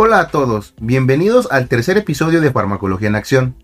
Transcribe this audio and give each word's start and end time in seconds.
Hola 0.00 0.20
a 0.20 0.28
todos, 0.28 0.74
bienvenidos 0.80 1.48
al 1.50 1.66
tercer 1.66 1.98
episodio 1.98 2.40
de 2.40 2.52
Farmacología 2.52 3.08
en 3.08 3.16
Acción. 3.16 3.56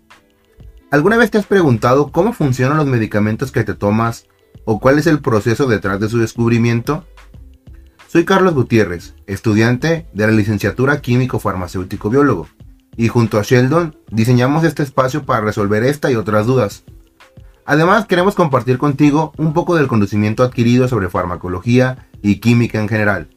¿Alguna 0.91 1.15
vez 1.15 1.31
te 1.31 1.37
has 1.37 1.45
preguntado 1.45 2.11
cómo 2.11 2.33
funcionan 2.33 2.75
los 2.75 2.87
medicamentos 2.87 3.53
que 3.53 3.63
te 3.63 3.73
tomas 3.73 4.27
o 4.65 4.81
cuál 4.81 4.99
es 4.99 5.07
el 5.07 5.21
proceso 5.21 5.65
detrás 5.65 6.01
de 6.01 6.09
su 6.09 6.19
descubrimiento? 6.19 7.05
Soy 8.09 8.25
Carlos 8.25 8.53
Gutiérrez, 8.53 9.15
estudiante 9.27 10.07
de 10.11 10.27
la 10.27 10.33
licenciatura 10.33 10.99
Químico 10.99 11.39
Farmacéutico 11.39 12.09
Biólogo, 12.09 12.49
y 12.97 13.07
junto 13.07 13.39
a 13.39 13.43
Sheldon 13.43 13.95
diseñamos 14.11 14.65
este 14.65 14.83
espacio 14.83 15.25
para 15.25 15.39
resolver 15.39 15.85
esta 15.85 16.11
y 16.11 16.15
otras 16.15 16.45
dudas. 16.45 16.83
Además, 17.65 18.07
queremos 18.07 18.35
compartir 18.35 18.77
contigo 18.77 19.31
un 19.37 19.53
poco 19.53 19.77
del 19.77 19.87
conocimiento 19.87 20.43
adquirido 20.43 20.89
sobre 20.89 21.07
farmacología 21.07 22.09
y 22.21 22.41
química 22.41 22.81
en 22.81 22.89
general. 22.89 23.29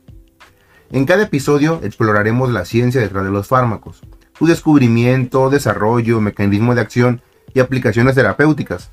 En 0.90 1.04
cada 1.04 1.24
episodio 1.24 1.80
exploraremos 1.82 2.50
la 2.50 2.64
ciencia 2.64 3.00
detrás 3.00 3.24
de 3.24 3.30
los 3.30 3.46
fármacos, 3.46 4.00
su 4.38 4.46
descubrimiento, 4.46 5.50
desarrollo, 5.50 6.20
mecanismo 6.22 6.74
de 6.74 6.80
acción 6.80 7.20
y 7.52 7.60
aplicaciones 7.60 8.14
terapéuticas. 8.14 8.90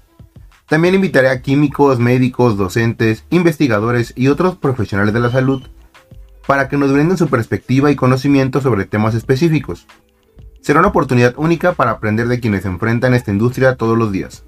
También 0.68 0.95
invitaré 0.95 1.30
a 1.30 1.41
químicos, 1.41 1.99
médicos, 1.99 2.58
docentes, 2.58 3.23
investigadores 3.30 4.12
y 4.18 4.27
otros 4.27 4.58
profesionales 4.58 5.13
de 5.13 5.21
la 5.21 5.30
salud 5.30 5.63
para 6.45 6.68
que 6.68 6.77
nos 6.77 6.91
brinden 6.91 7.18
su 7.18 7.27
perspectiva 7.27 7.91
y 7.91 7.96
conocimiento 7.96 8.59
sobre 8.59 8.85
temas 8.85 9.16
específicos. 9.16 9.88
Será 10.59 10.80
una 10.80 10.90
oportunidad 10.90 11.34
única 11.38 11.73
para 11.73 11.91
aprender 11.91 12.27
de 12.27 12.41
quienes 12.41 12.63
se 12.63 12.68
enfrentan 12.68 13.13
esta 13.13 13.32
industria 13.32 13.77
todos 13.77 13.98
los 13.98 14.12
días. 14.12 14.43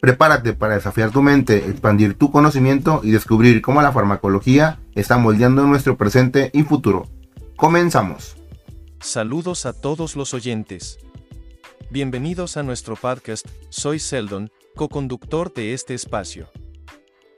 Prepárate 0.00 0.54
para 0.54 0.74
desafiar 0.76 1.10
tu 1.10 1.20
mente, 1.20 1.68
expandir 1.68 2.14
tu 2.14 2.30
conocimiento 2.32 3.02
y 3.04 3.10
descubrir 3.10 3.60
cómo 3.60 3.82
la 3.82 3.92
farmacología 3.92 4.80
está 4.94 5.18
moldeando 5.18 5.66
nuestro 5.66 5.98
presente 5.98 6.50
y 6.54 6.62
futuro. 6.62 7.06
Comenzamos. 7.56 8.36
Saludos 9.00 9.66
a 9.66 9.74
todos 9.74 10.16
los 10.16 10.32
oyentes. 10.32 10.98
Bienvenidos 11.90 12.56
a 12.56 12.62
nuestro 12.62 12.96
podcast, 12.96 13.46
soy 13.68 13.98
Seldon, 13.98 14.50
co-conductor 14.74 15.52
de 15.52 15.74
este 15.74 15.92
espacio. 15.92 16.48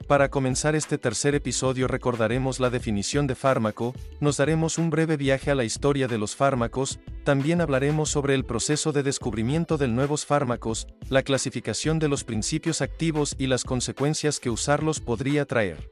Para 0.07 0.29
comenzar 0.29 0.75
este 0.75 0.97
tercer 0.97 1.33
episodio 1.33 1.87
recordaremos 1.87 2.59
la 2.59 2.69
definición 2.69 3.25
de 3.25 3.35
fármaco, 3.35 3.93
nos 4.19 4.35
daremos 4.35 4.77
un 4.77 4.89
breve 4.89 5.15
viaje 5.15 5.49
a 5.49 5.55
la 5.55 5.63
historia 5.63 6.09
de 6.09 6.17
los 6.17 6.35
fármacos, 6.35 6.99
también 7.23 7.61
hablaremos 7.61 8.09
sobre 8.09 8.35
el 8.35 8.43
proceso 8.43 8.91
de 8.91 9.01
descubrimiento 9.01 9.77
de 9.77 9.87
nuevos 9.87 10.25
fármacos, 10.25 10.87
la 11.09 11.23
clasificación 11.23 11.99
de 11.99 12.09
los 12.09 12.25
principios 12.25 12.81
activos 12.81 13.33
y 13.37 13.47
las 13.47 13.63
consecuencias 13.63 14.41
que 14.41 14.49
usarlos 14.49 14.99
podría 14.99 15.45
traer. 15.45 15.89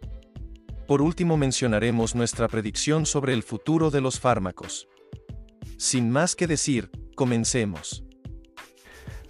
Por 0.88 1.02
último 1.02 1.38
mencionaremos 1.38 2.14
nuestra 2.14 2.50
predicción 2.50 3.06
sobre 3.06 3.34
el 3.34 3.44
futuro 3.44 3.92
de 3.92 4.02
los 4.02 4.20
fármacos. 4.20 4.90
Sin 5.78 6.10
más 6.10 6.36
que 6.36 6.48
decir, 6.48 6.92
comencemos. 7.16 8.04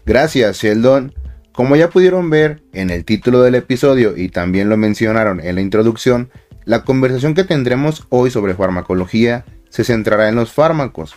Gracias, 0.06 0.64
Sheldon. 0.64 1.21
Como 1.54 1.76
ya 1.76 1.90
pudieron 1.90 2.30
ver 2.30 2.64
en 2.72 2.90
el 2.90 3.04
título 3.04 3.42
del 3.42 3.56
episodio 3.56 4.16
y 4.16 4.30
también 4.30 4.70
lo 4.70 4.78
mencionaron 4.78 5.42
en 5.42 5.56
la 5.56 5.62
introducción, 5.62 6.30
la 6.64 6.84
conversación 6.84 7.34
que 7.34 7.44
tendremos 7.44 8.06
hoy 8.10 8.32
sobre 8.32 8.54
farmacología 8.54 9.46
se 9.70 9.84
centrará 9.84 10.30
en 10.30 10.36
los 10.36 10.52
fármacos. 10.52 11.16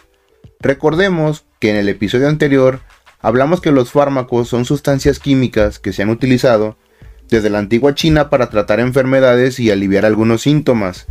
Recordemos 0.60 1.44
que 1.60 1.70
en 1.70 1.76
el 1.76 1.88
episodio 1.88 2.28
anterior 2.28 2.80
hablamos 3.20 3.60
que 3.60 3.70
los 3.70 3.92
fármacos 3.92 4.48
son 4.48 4.64
sustancias 4.64 5.18
químicas 5.18 5.78
que 5.78 5.92
se 5.92 6.02
han 6.02 6.10
utilizado 6.10 6.76
desde 7.28 7.50
la 7.50 7.58
antigua 7.58 7.94
China 7.94 8.28
para 8.28 8.50
tratar 8.50 8.80
enfermedades 8.80 9.60
y 9.60 9.70
aliviar 9.70 10.04
algunos 10.04 10.42
síntomas. 10.42 11.06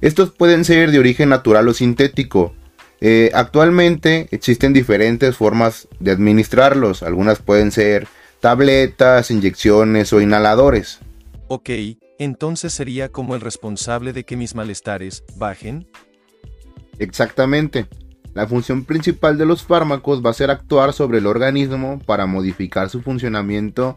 Estos 0.00 0.30
pueden 0.30 0.64
ser 0.64 0.90
de 0.90 0.98
origen 0.98 1.28
natural 1.28 1.68
o 1.68 1.74
sintético. 1.74 2.54
Eh, 3.00 3.30
actualmente 3.34 4.28
existen 4.30 4.72
diferentes 4.72 5.36
formas 5.36 5.88
de 6.00 6.10
administrarlos. 6.10 7.02
Algunas 7.02 7.40
pueden 7.40 7.70
ser 7.70 8.08
tabletas, 8.42 9.30
inyecciones 9.30 10.12
o 10.12 10.20
inhaladores. 10.20 10.98
Ok, 11.46 11.70
entonces 12.18 12.72
sería 12.72 13.08
como 13.08 13.36
el 13.36 13.40
responsable 13.40 14.12
de 14.12 14.24
que 14.24 14.36
mis 14.36 14.56
malestares 14.56 15.22
bajen. 15.36 15.86
Exactamente. 16.98 17.86
La 18.34 18.48
función 18.48 18.84
principal 18.84 19.38
de 19.38 19.46
los 19.46 19.62
fármacos 19.62 20.26
va 20.26 20.30
a 20.30 20.34
ser 20.34 20.50
actuar 20.50 20.92
sobre 20.92 21.18
el 21.18 21.26
organismo 21.26 22.00
para 22.04 22.26
modificar 22.26 22.90
su 22.90 23.00
funcionamiento 23.00 23.96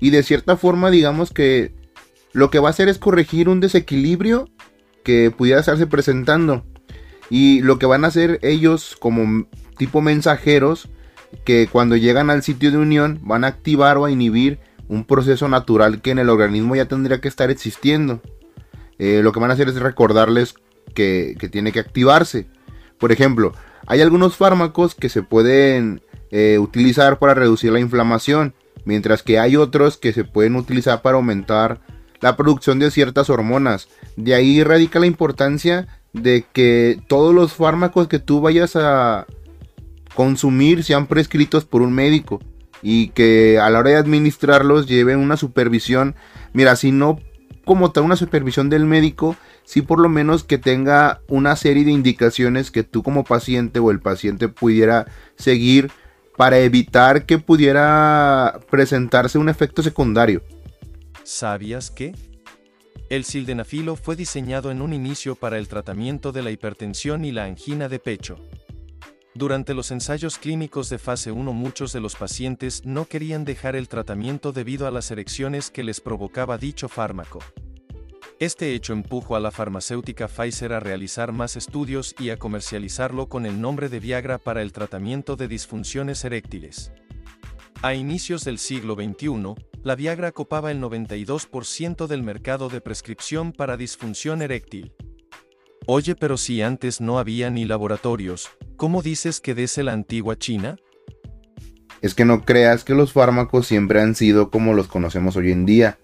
y 0.00 0.10
de 0.10 0.24
cierta 0.24 0.56
forma 0.56 0.90
digamos 0.90 1.30
que 1.30 1.72
lo 2.32 2.50
que 2.50 2.58
va 2.58 2.68
a 2.68 2.70
hacer 2.70 2.88
es 2.88 2.98
corregir 2.98 3.48
un 3.48 3.60
desequilibrio 3.60 4.48
que 5.04 5.30
pudiera 5.30 5.60
estarse 5.60 5.86
presentando. 5.86 6.64
Y 7.30 7.60
lo 7.60 7.78
que 7.78 7.86
van 7.86 8.04
a 8.04 8.08
hacer 8.08 8.40
ellos 8.42 8.96
como 8.98 9.46
tipo 9.76 10.00
mensajeros 10.00 10.88
que 11.44 11.68
cuando 11.70 11.96
llegan 11.96 12.30
al 12.30 12.42
sitio 12.42 12.70
de 12.70 12.78
unión 12.78 13.20
van 13.22 13.44
a 13.44 13.48
activar 13.48 13.98
o 13.98 14.04
a 14.04 14.10
inhibir 14.10 14.58
un 14.88 15.04
proceso 15.04 15.48
natural 15.48 16.00
que 16.00 16.10
en 16.10 16.18
el 16.18 16.28
organismo 16.28 16.76
ya 16.76 16.86
tendría 16.86 17.20
que 17.20 17.28
estar 17.28 17.50
existiendo. 17.50 18.20
Eh, 18.98 19.20
lo 19.22 19.32
que 19.32 19.40
van 19.40 19.50
a 19.50 19.54
hacer 19.54 19.68
es 19.68 19.76
recordarles 19.76 20.54
que, 20.94 21.36
tiene 21.50 21.72
que 21.72 21.80
activarse. 21.80 22.46
Por 22.98 23.12
ejemplo, 23.12 23.52
hay 23.86 24.00
algunos 24.00 24.36
fármacos 24.36 24.94
que 24.94 25.08
se 25.08 25.22
pueden 25.22 26.02
eh, 26.30 26.58
utilizar 26.58 27.18
para 27.18 27.34
reducir 27.34 27.72
la 27.72 27.80
inflamación, 27.80 28.54
mientras 28.84 29.22
que 29.22 29.38
hay 29.38 29.56
otros 29.56 29.96
que 29.96 30.12
se 30.12 30.24
pueden 30.24 30.56
utilizar 30.56 31.02
para 31.02 31.16
aumentar 31.16 31.80
la 32.20 32.36
producción 32.36 32.78
de 32.78 32.90
ciertas 32.90 33.28
hormonas. 33.30 33.88
De 34.16 34.34
ahí 34.34 34.62
radica 34.62 35.00
la 35.00 35.06
importancia 35.06 35.88
de 36.12 36.44
que 36.52 37.00
todos 37.08 37.34
los 37.34 37.52
fármacos 37.52 38.08
que 38.08 38.20
tú 38.20 38.40
vayas 38.40 38.76
a, 38.76 39.26
consumir 40.14 40.84
sean 40.84 41.06
prescritos 41.06 41.64
por 41.64 41.82
un 41.82 41.92
médico 41.92 42.40
y 42.82 43.08
que 43.08 43.58
a 43.58 43.70
la 43.70 43.78
hora 43.78 43.90
de 43.90 43.96
administrarlos 43.96 44.86
lleven 44.86 45.18
una 45.18 45.36
supervisión. 45.36 46.14
Mira, 46.52 46.76
si 46.76 46.92
no 46.92 47.18
como 47.64 47.92
tal 47.92 48.04
una 48.04 48.16
supervisión 48.16 48.68
del 48.68 48.84
médico, 48.84 49.36
sí 49.64 49.82
por 49.82 49.98
lo 50.00 50.08
menos 50.08 50.44
que 50.44 50.58
tenga 50.58 51.20
una 51.28 51.56
serie 51.56 51.84
de 51.84 51.92
indicaciones 51.92 52.70
que 52.70 52.82
tú 52.82 53.02
como 53.02 53.24
paciente 53.24 53.78
o 53.80 53.90
el 53.90 54.00
paciente 54.00 54.48
pudiera 54.48 55.06
seguir 55.36 55.90
para 56.36 56.58
evitar 56.58 57.26
que 57.26 57.38
pudiera 57.38 58.60
presentarse 58.70 59.38
un 59.38 59.48
efecto 59.48 59.82
secundario. 59.82 60.42
¿Sabías 61.22 61.90
que? 61.90 62.14
El 63.08 63.24
sildenafilo 63.24 63.96
fue 63.96 64.16
diseñado 64.16 64.70
en 64.70 64.82
un 64.82 64.92
inicio 64.92 65.36
para 65.36 65.58
el 65.58 65.68
tratamiento 65.68 66.32
de 66.32 66.42
la 66.42 66.50
hipertensión 66.50 67.24
y 67.24 67.32
la 67.32 67.44
angina 67.44 67.88
de 67.88 67.98
pecho. 67.98 68.38
Durante 69.36 69.74
los 69.74 69.90
ensayos 69.90 70.38
clínicos 70.38 70.88
de 70.90 70.98
fase 70.98 71.32
1 71.32 71.52
muchos 71.52 71.92
de 71.92 72.00
los 72.00 72.14
pacientes 72.14 72.84
no 72.84 73.06
querían 73.06 73.44
dejar 73.44 73.74
el 73.74 73.88
tratamiento 73.88 74.52
debido 74.52 74.86
a 74.86 74.92
las 74.92 75.10
erecciones 75.10 75.72
que 75.72 75.82
les 75.82 76.00
provocaba 76.00 76.56
dicho 76.56 76.88
fármaco. 76.88 77.40
Este 78.38 78.74
hecho 78.74 78.92
empujó 78.92 79.34
a 79.34 79.40
la 79.40 79.50
farmacéutica 79.50 80.28
Pfizer 80.28 80.72
a 80.72 80.78
realizar 80.78 81.32
más 81.32 81.56
estudios 81.56 82.14
y 82.16 82.30
a 82.30 82.38
comercializarlo 82.38 83.28
con 83.28 83.44
el 83.44 83.60
nombre 83.60 83.88
de 83.88 83.98
Viagra 83.98 84.38
para 84.38 84.62
el 84.62 84.72
tratamiento 84.72 85.34
de 85.34 85.48
disfunciones 85.48 86.24
eréctiles. 86.24 86.92
A 87.82 87.94
inicios 87.94 88.44
del 88.44 88.58
siglo 88.58 88.94
XXI, 88.94 89.54
la 89.82 89.96
Viagra 89.96 90.30
copaba 90.30 90.70
el 90.70 90.80
92% 90.80 92.06
del 92.06 92.22
mercado 92.22 92.68
de 92.68 92.80
prescripción 92.80 93.52
para 93.52 93.76
disfunción 93.76 94.42
eréctil. 94.42 94.94
Oye, 95.86 96.14
pero 96.14 96.36
si 96.36 96.62
antes 96.62 97.00
no 97.00 97.18
había 97.18 97.50
ni 97.50 97.66
laboratorios, 97.66 98.48
¿cómo 98.76 99.02
dices 99.02 99.40
que 99.40 99.54
desde 99.54 99.82
la 99.82 99.92
antigua 99.92 100.36
China? 100.36 100.76
Es 102.00 102.14
que 102.14 102.24
no 102.24 102.44
creas 102.44 102.84
que 102.84 102.94
los 102.94 103.12
fármacos 103.12 103.66
siempre 103.66 104.00
han 104.00 104.14
sido 104.14 104.50
como 104.50 104.74
los 104.74 104.88
conocemos 104.88 105.36
hoy 105.36 105.52
en 105.52 105.64
día. 105.64 105.98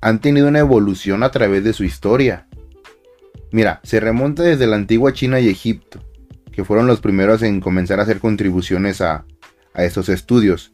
Han 0.00 0.20
tenido 0.20 0.48
una 0.48 0.60
evolución 0.60 1.22
a 1.22 1.30
través 1.30 1.64
de 1.64 1.72
su 1.72 1.84
historia. 1.84 2.48
Mira, 3.52 3.80
se 3.82 3.98
remonta 3.98 4.42
desde 4.42 4.66
la 4.66 4.76
antigua 4.76 5.12
China 5.12 5.40
y 5.40 5.48
Egipto, 5.48 6.00
que 6.52 6.64
fueron 6.64 6.86
los 6.86 7.00
primeros 7.00 7.42
en 7.42 7.60
comenzar 7.60 7.98
a 7.98 8.04
hacer 8.04 8.20
contribuciones 8.20 9.00
a, 9.00 9.24
a 9.74 9.84
estos 9.84 10.08
estudios. 10.08 10.70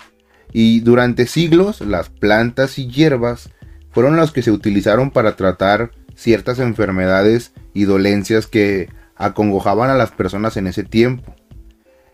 Y 0.53 0.81
durante 0.81 1.27
siglos 1.27 1.81
las 1.81 2.11
plantas 2.11 2.79
y 2.79 2.89
hierbas 2.89 3.51
fueron 3.91 4.17
las 4.17 4.31
que 4.31 4.43
se 4.43 4.51
utilizaron 4.51 5.11
para 5.11 5.37
tratar 5.37 5.93
ciertas 6.15 6.59
enfermedades 6.59 7.53
y 7.73 7.85
dolencias 7.85 8.47
que 8.47 8.91
acongojaban 9.17 9.91
a 9.91 9.95
las 9.95 10.13
personas 10.13 10.57
en 10.57 10.67
ese 10.67 10.85
tiempo. 10.85 11.35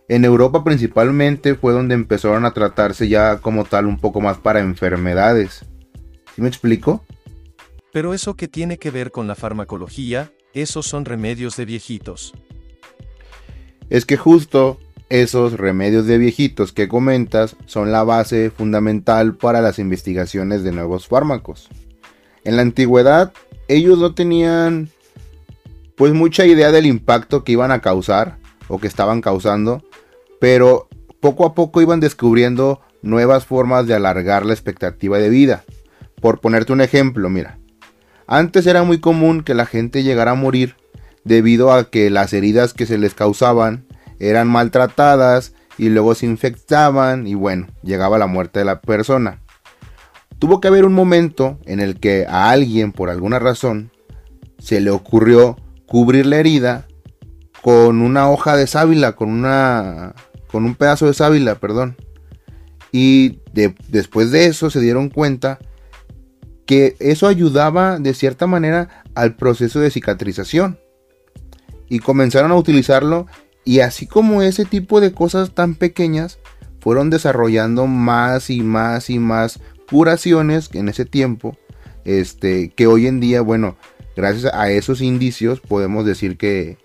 En 0.08 0.24
Europa 0.24 0.64
principalmente 0.64 1.54
fue 1.54 1.72
donde 1.72 1.94
empezaron 1.94 2.44
a 2.44 2.52
tratarse 2.52 3.08
ya 3.08 3.38
como 3.38 3.64
tal 3.64 3.86
un 3.86 3.98
poco 3.98 4.20
más 4.20 4.38
para 4.38 4.60
enfermedades. 4.60 5.64
¿Sí 6.34 6.42
me 6.42 6.48
explico? 6.48 7.04
Pero 7.92 8.14
eso 8.14 8.34
que 8.36 8.48
tiene 8.48 8.78
que 8.78 8.90
ver 8.90 9.10
con 9.10 9.26
la 9.26 9.34
farmacología, 9.34 10.32
esos 10.54 10.86
son 10.86 11.04
remedios 11.04 11.56
de 11.56 11.64
viejitos. 11.64 12.32
Es 13.90 14.06
que 14.06 14.16
justo 14.16 14.80
esos 15.08 15.54
remedios 15.58 16.06
de 16.06 16.16
viejitos 16.16 16.72
que 16.72 16.88
comentas 16.88 17.56
son 17.66 17.92
la 17.92 18.02
base 18.02 18.50
fundamental 18.50 19.36
para 19.36 19.60
las 19.60 19.78
investigaciones 19.78 20.62
de 20.62 20.72
nuevos 20.72 21.06
fármacos. 21.06 21.68
En 22.44 22.56
la 22.56 22.62
antigüedad 22.62 23.32
ellos 23.68 23.98
no 23.98 24.14
tenían 24.14 24.88
pues 26.02 26.14
mucha 26.14 26.44
idea 26.46 26.72
del 26.72 26.86
impacto 26.86 27.44
que 27.44 27.52
iban 27.52 27.70
a 27.70 27.80
causar 27.80 28.38
o 28.66 28.80
que 28.80 28.88
estaban 28.88 29.20
causando, 29.20 29.84
pero 30.40 30.88
poco 31.20 31.46
a 31.46 31.54
poco 31.54 31.80
iban 31.80 32.00
descubriendo 32.00 32.80
nuevas 33.02 33.46
formas 33.46 33.86
de 33.86 33.94
alargar 33.94 34.44
la 34.44 34.52
expectativa 34.52 35.18
de 35.18 35.30
vida. 35.30 35.62
Por 36.20 36.40
ponerte 36.40 36.72
un 36.72 36.80
ejemplo, 36.80 37.30
mira, 37.30 37.60
antes 38.26 38.66
era 38.66 38.82
muy 38.82 38.98
común 38.98 39.44
que 39.44 39.54
la 39.54 39.64
gente 39.64 40.02
llegara 40.02 40.32
a 40.32 40.34
morir 40.34 40.74
debido 41.22 41.72
a 41.72 41.88
que 41.88 42.10
las 42.10 42.32
heridas 42.32 42.74
que 42.74 42.86
se 42.86 42.98
les 42.98 43.14
causaban 43.14 43.86
eran 44.18 44.48
maltratadas 44.48 45.54
y 45.78 45.88
luego 45.88 46.16
se 46.16 46.26
infectaban 46.26 47.28
y 47.28 47.34
bueno, 47.34 47.68
llegaba 47.84 48.18
la 48.18 48.26
muerte 48.26 48.58
de 48.58 48.64
la 48.64 48.80
persona. 48.80 49.38
Tuvo 50.40 50.60
que 50.60 50.66
haber 50.66 50.84
un 50.84 50.94
momento 50.94 51.60
en 51.64 51.78
el 51.78 52.00
que 52.00 52.26
a 52.28 52.50
alguien, 52.50 52.90
por 52.90 53.08
alguna 53.08 53.38
razón, 53.38 53.92
se 54.58 54.80
le 54.80 54.90
ocurrió 54.90 55.58
cubrir 55.86 56.26
la 56.26 56.38
herida 56.38 56.86
con 57.62 58.00
una 58.00 58.28
hoja 58.30 58.56
de 58.56 58.66
sábila, 58.66 59.12
con 59.12 59.30
una 59.30 60.14
con 60.50 60.64
un 60.64 60.74
pedazo 60.74 61.06
de 61.06 61.14
sábila, 61.14 61.54
perdón. 61.56 61.96
Y 62.90 63.38
después 63.52 64.30
de 64.30 64.46
eso 64.46 64.68
se 64.68 64.80
dieron 64.80 65.08
cuenta 65.08 65.58
que 66.66 66.96
eso 67.00 67.26
ayudaba 67.26 67.98
de 67.98 68.14
cierta 68.14 68.46
manera 68.46 69.02
al 69.14 69.36
proceso 69.36 69.80
de 69.80 69.90
cicatrización. 69.90 70.78
Y 71.88 72.00
comenzaron 72.00 72.52
a 72.52 72.56
utilizarlo 72.56 73.26
y 73.64 73.80
así 73.80 74.06
como 74.06 74.42
ese 74.42 74.64
tipo 74.64 75.00
de 75.00 75.12
cosas 75.12 75.52
tan 75.52 75.74
pequeñas 75.74 76.38
fueron 76.80 77.10
desarrollando 77.10 77.86
más 77.86 78.50
y 78.50 78.60
más 78.62 79.08
y 79.08 79.18
más 79.18 79.60
curaciones 79.88 80.70
en 80.72 80.88
ese 80.88 81.04
tiempo, 81.04 81.56
este, 82.04 82.70
que 82.70 82.86
hoy 82.86 83.06
en 83.06 83.20
día, 83.20 83.40
bueno, 83.40 83.76
gracias 84.16 84.52
a 84.52 84.70
esos 84.70 85.00
indicios 85.00 85.60
podemos 85.60 86.04
decir 86.04 86.36
que, 86.36 86.78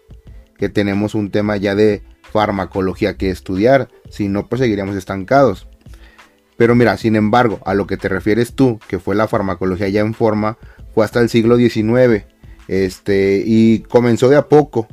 que 0.57 0.69
tenemos 0.69 1.15
un 1.15 1.31
tema 1.31 1.57
ya 1.57 1.75
de 1.75 2.03
farmacología 2.31 3.17
que 3.17 3.29
estudiar, 3.29 3.89
si 4.09 4.27
no 4.27 4.47
pues 4.47 4.61
seguiríamos 4.61 4.95
estancados. 4.95 5.67
Pero 6.57 6.75
mira, 6.75 6.97
sin 6.97 7.15
embargo, 7.15 7.59
a 7.65 7.73
lo 7.73 7.85
que 7.87 7.97
te 7.97 8.09
refieres 8.09 8.53
tú, 8.53 8.79
que 8.87 8.99
fue 8.99 9.15
la 9.15 9.27
farmacología 9.27 9.89
ya 9.89 10.01
en 10.01 10.13
forma, 10.13 10.57
fue 10.93 11.05
hasta 11.05 11.19
el 11.19 11.29
siglo 11.29 11.55
XIX, 11.57 12.25
este, 12.67 13.43
y 13.45 13.79
comenzó 13.81 14.29
de 14.29 14.37
a 14.37 14.47
poco, 14.47 14.87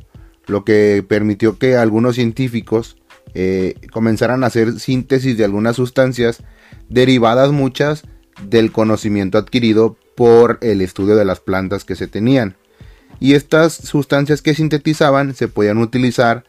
lo 0.45 0.63
que 0.63 1.03
permitió 1.07 1.57
que 1.57 1.75
algunos 1.75 2.15
científicos 2.15 2.97
eh, 3.33 3.75
comenzaran 3.91 4.43
a 4.43 4.47
hacer 4.47 4.79
síntesis 4.79 5.37
de 5.37 5.43
algunas 5.43 5.75
sustancias 5.75 6.43
derivadas 6.87 7.51
muchas 7.51 8.03
del 8.43 8.71
conocimiento 8.71 9.37
adquirido 9.37 9.97
por 10.15 10.57
el 10.61 10.81
estudio 10.81 11.15
de 11.15 11.25
las 11.25 11.39
plantas 11.39 11.85
que 11.85 11.95
se 11.95 12.07
tenían. 12.07 12.55
Y 13.19 13.33
estas 13.33 13.73
sustancias 13.73 14.41
que 14.41 14.53
sintetizaban 14.53 15.35
se 15.35 15.47
podían 15.47 15.77
utilizar 15.77 16.43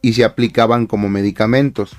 y 0.00 0.14
se 0.14 0.24
aplicaban 0.24 0.86
como 0.86 1.08
medicamentos. 1.08 1.96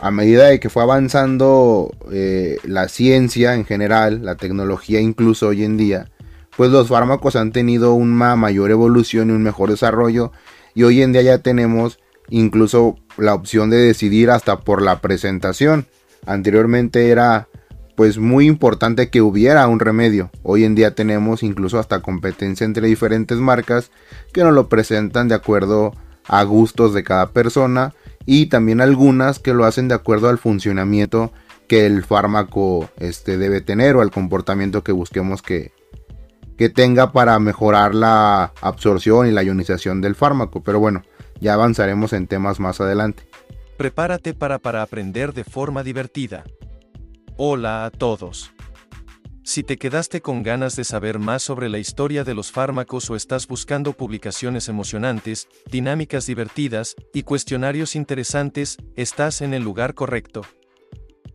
A 0.00 0.10
medida 0.10 0.46
de 0.46 0.60
que 0.60 0.70
fue 0.70 0.82
avanzando 0.82 1.94
eh, 2.10 2.58
la 2.64 2.88
ciencia 2.88 3.54
en 3.54 3.64
general, 3.64 4.24
la 4.24 4.36
tecnología 4.36 5.00
incluso 5.00 5.48
hoy 5.48 5.62
en 5.62 5.76
día, 5.76 6.10
pues 6.56 6.70
los 6.70 6.88
fármacos 6.88 7.36
han 7.36 7.52
tenido 7.52 7.94
una 7.94 8.34
mayor 8.34 8.70
evolución 8.70 9.28
y 9.28 9.32
un 9.32 9.42
mejor 9.42 9.70
desarrollo 9.70 10.32
y 10.74 10.84
hoy 10.84 11.02
en 11.02 11.12
día 11.12 11.22
ya 11.22 11.38
tenemos 11.38 11.98
incluso 12.30 12.96
la 13.18 13.34
opción 13.34 13.70
de 13.70 13.76
decidir 13.76 14.30
hasta 14.30 14.60
por 14.60 14.82
la 14.82 15.00
presentación. 15.00 15.86
Anteriormente 16.26 17.10
era 17.10 17.48
pues 17.96 18.18
muy 18.18 18.46
importante 18.46 19.10
que 19.10 19.22
hubiera 19.22 19.66
un 19.68 19.80
remedio. 19.80 20.30
Hoy 20.42 20.64
en 20.64 20.74
día 20.74 20.94
tenemos 20.94 21.42
incluso 21.42 21.78
hasta 21.78 22.02
competencia 22.02 22.64
entre 22.64 22.86
diferentes 22.86 23.38
marcas 23.38 23.90
que 24.32 24.42
nos 24.42 24.54
lo 24.54 24.68
presentan 24.68 25.28
de 25.28 25.34
acuerdo 25.34 25.92
a 26.26 26.42
gustos 26.44 26.94
de 26.94 27.02
cada 27.02 27.30
persona 27.30 27.94
y 28.26 28.46
también 28.46 28.80
algunas 28.80 29.38
que 29.38 29.54
lo 29.54 29.64
hacen 29.64 29.88
de 29.88 29.94
acuerdo 29.94 30.28
al 30.28 30.38
funcionamiento 30.38 31.32
que 31.66 31.86
el 31.86 32.04
fármaco 32.04 32.90
este, 32.98 33.38
debe 33.38 33.60
tener 33.60 33.96
o 33.96 34.00
al 34.00 34.10
comportamiento 34.10 34.82
que 34.82 34.92
busquemos 34.92 35.42
que, 35.42 35.72
que 36.58 36.68
tenga 36.68 37.12
para 37.12 37.38
mejorar 37.38 37.94
la 37.94 38.52
absorción 38.60 39.26
y 39.26 39.30
la 39.30 39.42
ionización 39.42 40.00
del 40.00 40.14
fármaco. 40.14 40.62
Pero 40.62 40.80
bueno, 40.80 41.02
ya 41.40 41.54
avanzaremos 41.54 42.12
en 42.12 42.26
temas 42.26 42.60
más 42.60 42.80
adelante. 42.80 43.22
Prepárate 43.76 44.34
para, 44.34 44.58
para 44.58 44.82
aprender 44.82 45.32
de 45.32 45.44
forma 45.44 45.82
divertida. 45.82 46.44
Hola 47.42 47.86
a 47.86 47.90
todos. 47.90 48.52
Si 49.44 49.62
te 49.62 49.78
quedaste 49.78 50.20
con 50.20 50.42
ganas 50.42 50.76
de 50.76 50.84
saber 50.84 51.18
más 51.18 51.42
sobre 51.42 51.70
la 51.70 51.78
historia 51.78 52.22
de 52.22 52.34
los 52.34 52.52
fármacos 52.52 53.08
o 53.08 53.16
estás 53.16 53.46
buscando 53.46 53.94
publicaciones 53.94 54.68
emocionantes, 54.68 55.48
dinámicas 55.70 56.26
divertidas 56.26 56.96
y 57.14 57.22
cuestionarios 57.22 57.96
interesantes, 57.96 58.76
estás 58.94 59.40
en 59.40 59.54
el 59.54 59.62
lugar 59.62 59.94
correcto. 59.94 60.42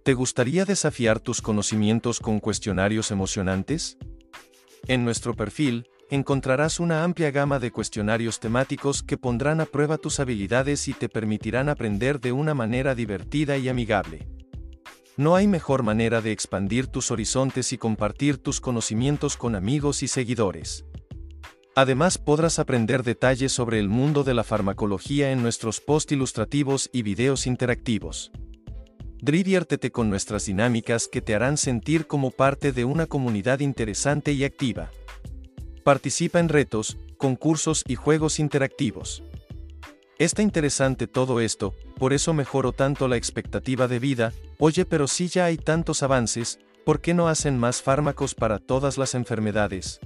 ¿Te 0.04 0.14
gustaría 0.14 0.64
desafiar 0.64 1.20
tus 1.20 1.42
conocimientos 1.42 2.20
con 2.20 2.40
cuestionarios 2.40 3.10
emocionantes? 3.10 3.98
En 4.86 5.06
nuestro 5.06 5.34
perfil, 5.34 5.88
encontrarás 6.12 6.80
una 6.80 7.04
amplia 7.04 7.32
gama 7.32 7.58
de 7.58 7.72
cuestionarios 7.72 8.40
temáticos 8.40 9.02
que 9.02 9.18
pondrán 9.18 9.60
a 9.60 9.66
prueba 9.66 9.98
tus 9.98 10.20
habilidades 10.20 10.88
y 10.88 10.94
te 10.94 11.10
permitirán 11.10 11.68
aprender 11.68 12.20
de 12.20 12.32
una 12.32 12.54
manera 12.54 12.94
divertida 12.94 13.58
y 13.58 13.70
amigable. 13.70 14.35
No 15.18 15.36
hay 15.36 15.48
mejor 15.48 15.84
manera 15.84 16.22
de 16.22 16.34
expandir 16.34 16.88
tus 16.88 17.10
horizontes 17.10 17.72
y 17.72 17.78
compartir 17.78 18.38
tus 18.38 18.60
conocimientos 18.60 19.38
con 19.38 19.56
amigos 19.56 20.04
y 20.04 20.10
seguidores. 20.10 20.84
Además 21.74 22.18
podrás 22.18 22.60
aprender 22.60 23.04
detalles 23.04 23.54
sobre 23.54 23.80
el 23.80 23.88
mundo 23.88 24.26
de 24.26 24.34
la 24.34 24.44
farmacología 24.44 25.32
en 25.32 25.42
nuestros 25.42 25.80
post 25.80 26.12
ilustrativos 26.12 26.90
y 26.92 27.02
videos 27.04 27.48
interactivos. 27.48 28.32
Diviértete 29.22 29.90
con 29.90 30.10
nuestras 30.10 30.48
dinámicas 30.48 31.08
que 31.08 31.22
te 31.22 31.34
harán 31.34 31.56
sentir 31.56 32.08
como 32.08 32.32
parte 32.32 32.74
de 32.74 32.84
una 32.84 33.06
comunidad 33.06 33.62
interesante 33.62 34.34
y 34.34 34.44
activa. 34.44 34.92
Participa 35.86 36.40
en 36.40 36.50
retos, 36.50 36.98
concursos 37.18 37.84
y 37.88 37.96
juegos 37.96 38.40
interactivos. 38.40 39.24
Está 40.18 40.42
interesante 40.42 41.08
todo 41.08 41.42
esto, 41.42 41.74
por 41.98 42.14
eso 42.14 42.34
mejoró 42.34 42.72
tanto 42.72 43.10
la 43.10 43.18
expectativa 43.18 43.90
de 43.90 44.00
vida, 44.00 44.32
oye 44.60 44.86
pero 44.86 45.08
si 45.08 45.28
ya 45.28 45.44
hay 45.44 45.58
tantos 45.58 46.04
avances, 46.04 46.60
¿por 46.86 47.02
qué 47.02 47.14
no 47.14 47.28
hacen 47.28 47.60
más 47.60 47.82
fármacos 47.82 48.34
para 48.34 48.60
todas 48.60 48.98
las 48.98 49.14
enfermedades? 49.14 50.00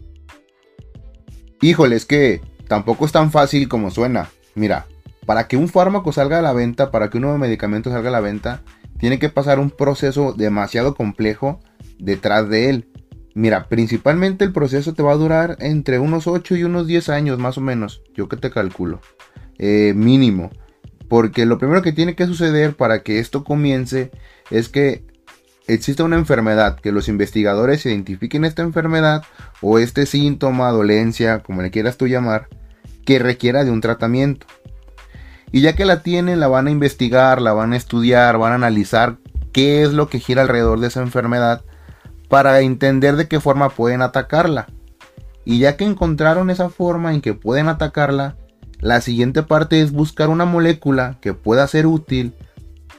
Híjole, 1.61 1.95
es 1.95 2.07
que 2.07 2.41
tampoco 2.67 3.05
es 3.05 3.11
tan 3.11 3.31
fácil 3.31 3.69
como 3.69 3.91
suena. 3.91 4.31
Mira, 4.55 4.87
para 5.27 5.47
que 5.47 5.57
un 5.57 5.67
fármaco 5.67 6.11
salga 6.11 6.39
a 6.39 6.41
la 6.41 6.53
venta, 6.53 6.89
para 6.89 7.11
que 7.11 7.17
un 7.17 7.23
nuevo 7.23 7.37
medicamento 7.37 7.91
salga 7.91 8.09
a 8.09 8.13
la 8.13 8.19
venta, 8.19 8.63
tiene 8.97 9.19
que 9.19 9.29
pasar 9.29 9.59
un 9.59 9.69
proceso 9.69 10.33
demasiado 10.33 10.95
complejo 10.95 11.59
detrás 11.99 12.49
de 12.49 12.71
él. 12.71 12.89
Mira, 13.35 13.67
principalmente 13.67 14.43
el 14.43 14.53
proceso 14.53 14.95
te 14.95 15.03
va 15.03 15.11
a 15.11 15.17
durar 15.17 15.55
entre 15.59 15.99
unos 15.99 16.25
8 16.25 16.55
y 16.55 16.63
unos 16.63 16.87
10 16.87 17.09
años 17.09 17.37
más 17.37 17.59
o 17.59 17.61
menos, 17.61 18.01
yo 18.15 18.27
que 18.27 18.37
te 18.37 18.49
calculo, 18.49 19.01
eh, 19.59 19.93
mínimo. 19.95 20.51
Porque 21.07 21.45
lo 21.45 21.57
primero 21.57 21.81
que 21.81 21.91
tiene 21.91 22.15
que 22.15 22.25
suceder 22.25 22.75
para 22.75 23.03
que 23.03 23.19
esto 23.19 23.43
comience 23.43 24.11
es 24.51 24.69
que 24.69 25.03
exista 25.67 26.03
una 26.03 26.17
enfermedad, 26.17 26.79
que 26.79 26.91
los 26.91 27.07
investigadores 27.07 27.85
identifiquen 27.85 28.45
esta 28.45 28.63
enfermedad 28.63 29.23
o 29.61 29.79
este 29.79 30.05
síntoma, 30.05 30.71
dolencia, 30.71 31.39
como 31.39 31.61
le 31.61 31.71
quieras 31.71 31.97
tú 31.97 32.07
llamar, 32.07 32.47
que 33.05 33.19
requiera 33.19 33.63
de 33.63 33.71
un 33.71 33.81
tratamiento. 33.81 34.47
Y 35.51 35.61
ya 35.61 35.75
que 35.75 35.85
la 35.85 36.01
tienen, 36.03 36.39
la 36.39 36.47
van 36.47 36.67
a 36.67 36.71
investigar, 36.71 37.41
la 37.41 37.53
van 37.53 37.73
a 37.73 37.77
estudiar, 37.77 38.37
van 38.37 38.51
a 38.51 38.55
analizar 38.55 39.17
qué 39.51 39.83
es 39.83 39.93
lo 39.93 40.09
que 40.09 40.19
gira 40.19 40.43
alrededor 40.43 40.79
de 40.79 40.87
esa 40.87 41.01
enfermedad 41.01 41.63
para 42.27 42.59
entender 42.61 43.15
de 43.15 43.27
qué 43.27 43.39
forma 43.39 43.69
pueden 43.69 44.01
atacarla. 44.01 44.67
Y 45.45 45.59
ya 45.59 45.75
que 45.75 45.85
encontraron 45.85 46.51
esa 46.51 46.69
forma 46.69 47.13
en 47.13 47.21
que 47.21 47.33
pueden 47.33 47.67
atacarla, 47.67 48.35
la 48.79 49.01
siguiente 49.01 49.43
parte 49.43 49.81
es 49.81 49.91
buscar 49.91 50.29
una 50.29 50.45
molécula 50.45 51.17
que 51.21 51.33
pueda 51.33 51.67
ser 51.67 51.85
útil 51.85 52.33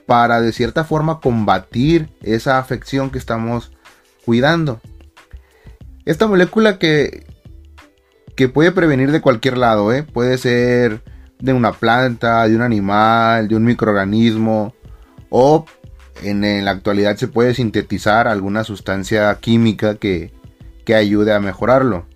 para 0.07 0.41
de 0.41 0.53
cierta 0.53 0.85
forma 0.85 1.21
combatir 1.21 2.11
esa 2.23 2.59
afección 2.59 3.11
que 3.11 3.19
estamos 3.19 3.73
cuidando. 4.25 4.81
Esta 6.05 6.27
molécula 6.27 6.79
que, 6.79 7.27
que 8.37 8.49
puede 8.49 8.73
prevenir 8.73 9.11
de 9.13 9.21
cualquier 9.21 9.57
lado, 9.57 9.93
¿eh? 9.93 10.03
puede 10.03 10.37
ser 10.39 11.03
de 11.39 11.53
una 11.53 11.73
planta, 11.73 12.47
de 12.47 12.57
un 12.57 12.63
animal, 12.63 13.49
de 13.49 13.57
un 13.57 13.65
microorganismo 13.65 14.75
o 15.31 15.65
en, 16.23 16.65
la 16.65 16.71
actualidad 16.73 17.17
se 17.17 17.29
puede 17.29 17.55
sintetizar 17.55 18.29
alguna 18.29 18.65
sustancia 18.65 19.35
química 19.41 19.95
que, 19.95 20.33
que 20.85 20.95
ayude 20.95 21.33
a 21.33 21.41
mejorarlo. 21.41 22.07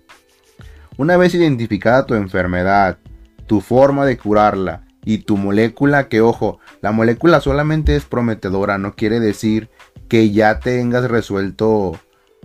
Una 0.97 1.17
vez 1.17 1.33
identificada 1.33 2.05
tu 2.05 2.13
enfermedad, 2.13 2.99
tu 3.47 3.61
forma 3.61 4.05
de 4.05 4.17
curarla 4.17 4.85
y 5.03 5.19
tu 5.19 5.37
molécula, 5.37 6.09
que 6.09 6.21
ojo, 6.21 6.59
la 6.81 6.91
molécula 6.91 7.39
solamente 7.39 7.95
es 7.95 8.05
prometedora, 8.05 8.77
no 8.77 8.95
quiere 8.95 9.19
decir 9.19 9.69
que 10.09 10.31
ya 10.31 10.59
tengas 10.59 11.09
resuelto 11.09 11.99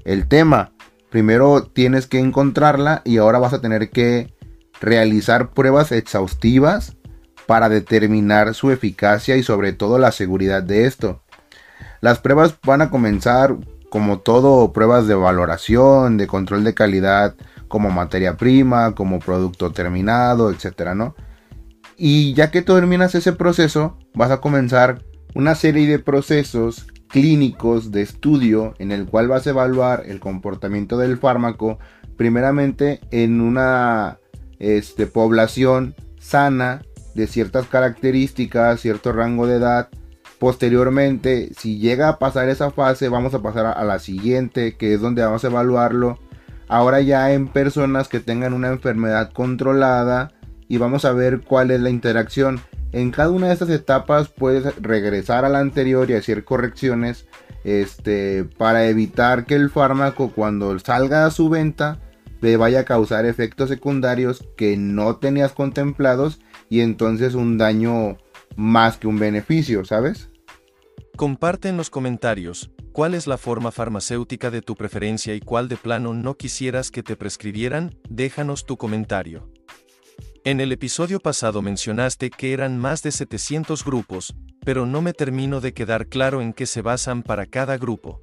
el 0.05 0.29
tema. 0.29 0.73
Primero 1.11 1.65
tienes 1.65 2.07
que 2.07 2.19
encontrarla 2.19 3.03
y 3.05 3.17
ahora 3.17 3.39
vas 3.39 3.53
a 3.53 3.61
tener 3.61 3.91
que 3.91 4.33
realizar 4.81 5.51
pruebas 5.51 5.93
exhaustivas 5.93 6.97
para 7.47 7.69
determinar 7.69 8.55
su 8.55 8.71
eficacia 8.71 9.37
y 9.37 9.43
sobre 9.43 9.73
todo 9.73 9.99
la 9.99 10.13
seguridad 10.13 10.63
de 10.63 10.87
esto. 10.87 11.23
Las 12.01 12.19
pruebas 12.19 12.55
van 12.65 12.83
a 12.83 12.91
comenzar 12.91 13.57
como 13.91 14.21
todo 14.21 14.73
pruebas 14.73 15.07
de 15.07 15.15
valoración, 15.15 16.17
de 16.17 16.27
control 16.27 16.63
de 16.63 16.75
calidad, 16.75 17.35
como 17.71 17.89
materia 17.91 18.37
prima, 18.37 18.97
como 18.97 19.21
producto 19.21 19.71
terminado, 19.71 20.51
etcétera, 20.51 20.97
¿no? 20.97 21.15
Y 21.97 22.35
ya 22.35 22.51
que 22.51 22.63
terminas 22.63 23.15
ese 23.15 23.33
proceso, 23.33 23.97
vas 24.13 24.33
a 24.33 24.41
comenzar 24.41 25.05
una 25.37 25.55
serie 25.55 25.87
de 25.87 26.01
procesos 26.01 26.89
clínicos 27.09 27.93
de 27.93 28.03
estudio 28.03 28.75
en 28.79 28.91
el 28.91 29.07
cual 29.07 29.29
vas 29.29 29.47
a 29.47 29.51
evaluar 29.51 30.03
el 30.07 30.19
comportamiento 30.19 30.99
del 30.99 31.17
fármaco 31.17 31.79
primeramente 32.17 33.01
en 33.13 33.41
una 33.41 34.19
este, 34.59 35.07
población 35.07 35.95
sana 36.19 36.83
de 37.15 37.29
ciertas 37.29 37.67
características, 37.67 38.81
cierto 38.81 39.13
rango 39.13 39.47
de 39.47 39.59
edad. 39.59 39.91
Posteriormente, 40.41 41.53
si 41.57 41.79
llega 41.79 42.09
a 42.09 42.19
pasar 42.19 42.49
esa 42.49 42.73
fase, 42.73 43.09
vamos 43.09 43.33
a 43.35 43.43
pasar 43.43 43.67
a 43.67 43.85
la 43.85 44.01
siguiente, 44.01 44.77
que 44.77 44.95
es 44.95 45.01
donde 45.01 45.23
vamos 45.23 45.45
a 45.45 45.49
evaluarlo. 45.49 46.19
Ahora 46.71 47.01
ya 47.01 47.33
en 47.33 47.49
personas 47.49 48.07
que 48.07 48.21
tengan 48.21 48.53
una 48.53 48.69
enfermedad 48.69 49.33
controlada 49.33 50.31
y 50.69 50.79
vamos 50.79 51.05
a 51.05 51.13
ver 51.13 51.41
cuál 51.41 51.73
es 51.73 51.81
la 51.81 51.91
interacción. 51.91 52.61
En 52.93 53.11
cada 53.11 53.31
una 53.31 53.49
de 53.49 53.55
estas 53.55 53.71
etapas 53.71 54.29
puedes 54.29 54.81
regresar 54.81 55.45
a 55.45 55.49
la 55.49 55.59
anterior 55.59 56.09
y 56.09 56.15
hacer 56.15 56.45
correcciones 56.45 57.27
este, 57.65 58.45
para 58.57 58.87
evitar 58.87 59.47
que 59.47 59.57
el 59.57 59.69
fármaco 59.69 60.31
cuando 60.31 60.79
salga 60.79 61.27
a 61.27 61.33
su 61.33 61.49
venta 61.49 61.99
te 62.41 62.57
vaya 62.57 62.81
a 62.81 62.85
causar 62.85 63.27
efectos 63.27 63.69
secundarios 63.69 64.47
que 64.57 64.77
no 64.77 65.17
tenías 65.17 65.51
contemplados 65.51 66.39
y 66.69 66.83
entonces 66.83 67.35
un 67.35 67.59
daño 67.59 68.17
más 68.55 68.97
que 68.97 69.09
un 69.09 69.19
beneficio, 69.19 69.85
¿sabes? 69.85 70.30
Comparte 71.21 71.69
en 71.69 71.77
los 71.77 71.91
comentarios 71.91 72.71
cuál 72.95 73.13
es 73.13 73.27
la 73.27 73.37
forma 73.37 73.71
farmacéutica 73.73 74.51
de 74.51 74.63
tu 74.63 74.75
preferencia 74.75 75.35
y 75.35 75.41
cuál 75.41 75.69
de 75.69 75.77
plano 75.77 76.15
no 76.15 76.39
quisieras 76.39 76.91
que 76.91 77.03
te 77.03 77.15
prescribieran, 77.15 77.95
déjanos 78.09 78.65
tu 78.65 78.79
comentario. 78.79 79.51
En 80.45 80.61
el 80.61 80.73
episodio 80.73 81.21
pasado 81.21 81.61
mencionaste 81.61 82.31
que 82.31 82.55
eran 82.55 82.79
más 82.79 83.03
de 83.03 83.13
700 83.13 83.85
grupos, 83.85 84.35
pero 84.65 84.87
no 84.87 85.03
me 85.03 85.13
termino 85.13 85.61
de 85.61 85.75
quedar 85.75 86.07
claro 86.07 86.41
en 86.41 86.55
qué 86.55 86.65
se 86.65 86.81
basan 86.81 87.23
para 87.23 87.45
cada 87.45 87.77
grupo. 87.77 88.23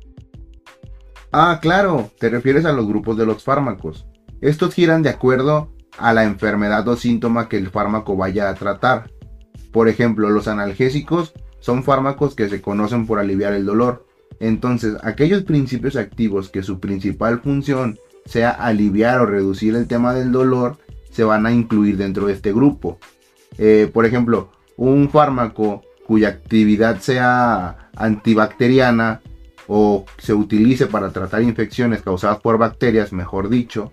Ah, 1.32 1.60
claro, 1.62 2.10
te 2.20 2.30
refieres 2.30 2.66
a 2.66 2.72
los 2.72 2.88
grupos 2.88 3.16
de 3.16 3.28
los 3.28 3.44
fármacos. 3.44 4.08
Estos 4.42 4.74
giran 4.74 5.04
de 5.04 5.10
acuerdo 5.10 5.72
a 6.00 6.14
la 6.14 6.24
enfermedad 6.24 6.88
o 6.88 6.98
síntoma 6.98 7.48
que 7.48 7.58
el 7.58 7.70
fármaco 7.70 8.18
vaya 8.18 8.50
a 8.50 8.56
tratar. 8.56 9.12
Por 9.72 9.88
ejemplo, 9.88 10.32
los 10.32 10.48
analgésicos 10.48 11.36
son 11.60 11.84
fármacos 11.84 12.36
que 12.36 12.50
se 12.50 12.62
conocen 12.62 13.06
por 13.06 13.20
aliviar 13.20 13.54
el 13.54 13.66
dolor. 13.66 14.06
Entonces, 14.40 14.96
aquellos 15.04 15.44
principios 15.44 15.96
activos 15.96 16.50
que 16.50 16.64
su 16.64 16.80
principal 16.80 17.42
función 17.42 17.98
sea 18.26 18.52
aliviar 18.52 19.22
o 19.22 19.26
reducir 19.26 19.76
el 19.76 19.88
tema 19.88 20.14
del 20.14 20.32
dolor 20.32 20.78
se 21.12 21.24
van 21.24 21.46
a 21.46 21.52
incluir 21.52 21.98
dentro 21.98 22.28
de 22.28 22.34
este 22.34 22.54
grupo. 22.54 23.00
Eh, 23.58 23.90
por 23.92 24.06
ejemplo, 24.06 24.52
un 24.76 25.10
fármaco 25.10 25.82
cuya 26.06 26.30
actividad 26.30 27.00
sea 27.00 27.90
antibacteriana 27.96 29.22
o 29.68 30.06
se 30.18 30.34
utilice 30.34 30.88
para 30.88 31.12
tratar 31.12 31.42
infecciones 31.42 32.02
causadas 32.02 32.40
por 32.40 32.58
bacterias, 32.58 33.12
mejor 33.12 33.50
dicho, 33.50 33.92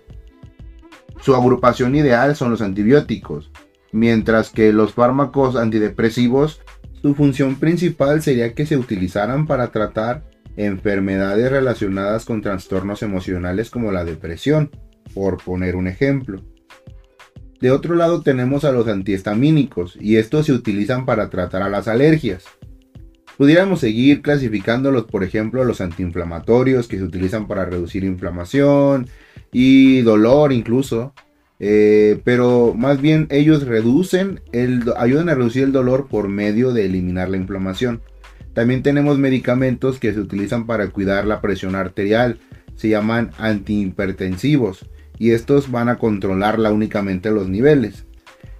su 1.21 1.35
agrupación 1.35 1.95
ideal 1.95 2.35
son 2.35 2.51
los 2.51 2.61
antibióticos, 2.61 3.51
mientras 3.91 4.51
que 4.51 4.71
los 4.71 4.93
fármacos 4.93 5.55
antidepresivos, 5.55 6.61
su 7.05 7.13
función 7.13 7.57
principal 7.57 8.23
sería 8.23 8.55
que 8.55 8.65
se 8.65 8.77
utilizaran 8.77 9.45
para 9.45 9.67
tratar 9.67 10.23
enfermedades 10.57 11.51
relacionadas 11.51 12.25
con 12.25 12.41
trastornos 12.41 13.03
emocionales 13.03 13.69
como 13.69 13.91
la 13.91 14.03
depresión, 14.03 14.71
por 15.13 15.37
poner 15.37 15.75
un 15.75 15.87
ejemplo. 15.87 16.41
De 17.61 17.69
otro 17.69 17.93
lado 17.93 18.23
tenemos 18.23 18.65
a 18.65 18.71
los 18.71 18.87
antihistamínicos 18.87 19.95
y 20.01 20.15
estos 20.15 20.47
se 20.47 20.53
utilizan 20.53 21.05
para 21.05 21.29
tratar 21.29 21.61
a 21.61 21.69
las 21.69 21.87
alergias. 21.87 22.45
Pudiéramos 23.37 23.81
seguir 23.81 24.23
clasificándolos, 24.23 25.03
por 25.03 25.23
ejemplo, 25.23 25.63
los 25.63 25.81
antiinflamatorios 25.81 26.87
que 26.87 26.97
se 26.97 27.03
utilizan 27.03 27.47
para 27.47 27.65
reducir 27.65 28.03
inflamación 28.03 29.07
y 29.51 30.01
dolor 30.01 30.51
incluso. 30.51 31.13
Eh, 31.59 32.19
pero 32.23 32.73
más 32.75 33.01
bien 33.01 33.27
ellos 33.29 33.65
reducen 33.65 34.41
el, 34.51 34.83
ayudan 34.97 35.29
a 35.29 35.35
reducir 35.35 35.63
el 35.63 35.71
dolor 35.71 36.07
por 36.07 36.27
medio 36.27 36.73
de 36.73 36.85
eliminar 36.85 37.29
la 37.29 37.37
inflamación. 37.37 38.01
También 38.53 38.83
tenemos 38.83 39.17
medicamentos 39.17 39.99
que 39.99 40.13
se 40.13 40.19
utilizan 40.19 40.65
para 40.65 40.89
cuidar 40.89 41.25
la 41.25 41.41
presión 41.41 41.75
arterial, 41.75 42.39
se 42.75 42.89
llaman 42.89 43.31
antihipertensivos 43.37 44.85
y 45.17 45.31
estos 45.31 45.71
van 45.71 45.89
a 45.89 45.97
controlarla 45.97 46.71
únicamente 46.71 47.31
los 47.31 47.49
niveles. 47.49 48.05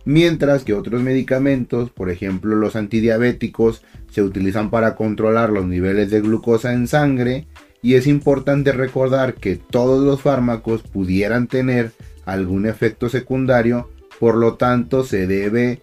Mientras 0.06 0.64
que 0.64 0.74
otros 0.74 1.02
medicamentos, 1.02 1.90
por 1.90 2.10
ejemplo 2.10 2.56
los 2.56 2.76
antidiabéticos, 2.76 3.84
se 4.12 4.22
utilizan 4.22 4.70
para 4.70 4.96
controlar 4.96 5.50
los 5.50 5.66
niveles 5.66 6.12
de 6.12 6.22
glucosa 6.22 6.74
en 6.74 6.88
sangre 6.88 7.48
y 7.82 7.96
es 7.96 8.08
importante 8.08 8.72
recordar 8.72 9.34
que 9.36 9.56
todos 9.56 10.06
los 10.06 10.22
fármacos 10.22 10.84
pudieran 10.84 11.48
tener 11.48 11.92
algún 12.26 12.68
efecto 12.68 13.10
secundario, 13.10 13.90
por 14.20 14.36
lo 14.36 14.56
tanto 14.56 15.04
se 15.04 15.28
debe 15.28 15.82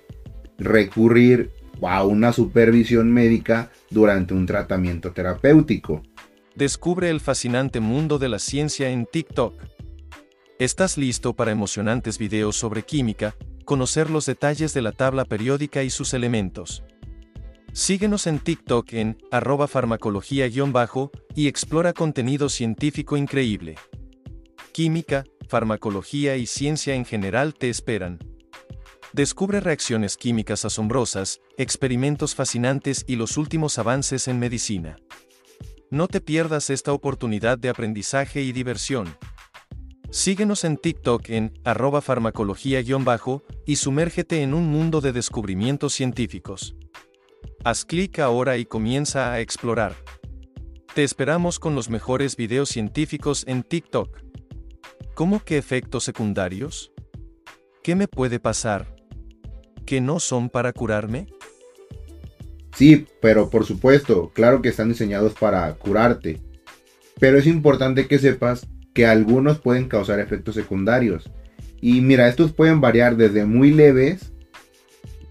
recurrir 0.58 1.50
a 1.82 2.04
una 2.04 2.32
supervisión 2.32 3.12
médica 3.12 3.70
durante 3.90 4.34
un 4.34 4.46
tratamiento 4.46 5.12
terapéutico. 5.12 6.02
Descubre 6.54 7.10
el 7.10 7.20
fascinante 7.20 7.80
mundo 7.80 8.18
de 8.18 8.28
la 8.28 8.38
ciencia 8.38 8.90
en 8.90 9.06
TikTok. 9.06 9.54
¿Estás 10.58 10.96
listo 10.96 11.34
para 11.34 11.50
emocionantes 11.50 12.18
videos 12.18 12.56
sobre 12.56 12.82
química, 12.82 13.34
conocer 13.64 14.10
los 14.10 14.26
detalles 14.26 14.74
de 14.74 14.82
la 14.82 14.92
tabla 14.92 15.24
periódica 15.24 15.82
y 15.82 15.90
sus 15.90 16.14
elementos? 16.14 16.84
Síguenos 17.72 18.26
en 18.26 18.38
TikTok 18.38 18.92
en 18.92 19.16
arroba 19.30 19.66
farmacología-bajo 19.66 21.10
y 21.34 21.48
explora 21.48 21.94
contenido 21.94 22.50
científico 22.50 23.16
increíble. 23.16 23.76
Química, 24.72 25.24
farmacología 25.52 26.38
y 26.38 26.46
ciencia 26.46 26.94
en 26.94 27.04
general 27.04 27.52
te 27.52 27.68
esperan. 27.68 28.18
Descubre 29.12 29.60
reacciones 29.60 30.16
químicas 30.16 30.64
asombrosas, 30.64 31.42
experimentos 31.58 32.34
fascinantes 32.34 33.04
y 33.06 33.16
los 33.16 33.36
últimos 33.36 33.78
avances 33.78 34.28
en 34.28 34.38
medicina. 34.38 34.96
No 35.90 36.08
te 36.08 36.22
pierdas 36.22 36.70
esta 36.70 36.94
oportunidad 36.94 37.58
de 37.58 37.68
aprendizaje 37.68 38.40
y 38.40 38.52
diversión. 38.52 39.14
Síguenos 40.10 40.64
en 40.64 40.78
TikTok 40.78 41.28
en 41.28 41.52
arroba 41.64 42.00
farmacología-bajo 42.00 43.42
y 43.66 43.76
sumérgete 43.76 44.40
en 44.40 44.54
un 44.54 44.68
mundo 44.68 45.02
de 45.02 45.12
descubrimientos 45.12 45.92
científicos. 45.92 46.76
Haz 47.62 47.84
clic 47.84 48.20
ahora 48.20 48.56
y 48.56 48.64
comienza 48.64 49.34
a 49.34 49.40
explorar. 49.40 49.96
Te 50.94 51.04
esperamos 51.04 51.58
con 51.58 51.74
los 51.74 51.90
mejores 51.90 52.36
videos 52.36 52.70
científicos 52.70 53.44
en 53.46 53.62
TikTok. 53.62 54.31
¿Cómo 55.14 55.44
que 55.44 55.58
efectos 55.58 56.04
secundarios? 56.04 56.90
¿Qué 57.82 57.94
me 57.94 58.08
puede 58.08 58.40
pasar? 58.40 58.96
¿Que 59.84 60.00
no 60.00 60.18
son 60.20 60.48
para 60.48 60.72
curarme? 60.72 61.26
Sí, 62.74 63.06
pero 63.20 63.50
por 63.50 63.66
supuesto, 63.66 64.30
claro 64.34 64.62
que 64.62 64.70
están 64.70 64.88
diseñados 64.88 65.34
para 65.34 65.70
curarte. 65.74 66.40
Pero 67.20 67.36
es 67.36 67.46
importante 67.46 68.06
que 68.06 68.18
sepas 68.18 68.66
que 68.94 69.04
algunos 69.04 69.58
pueden 69.58 69.86
causar 69.86 70.18
efectos 70.18 70.54
secundarios. 70.54 71.30
Y 71.82 72.00
mira, 72.00 72.26
estos 72.26 72.52
pueden 72.52 72.80
variar 72.80 73.16
desde 73.16 73.44
muy 73.44 73.70
leves, 73.70 74.32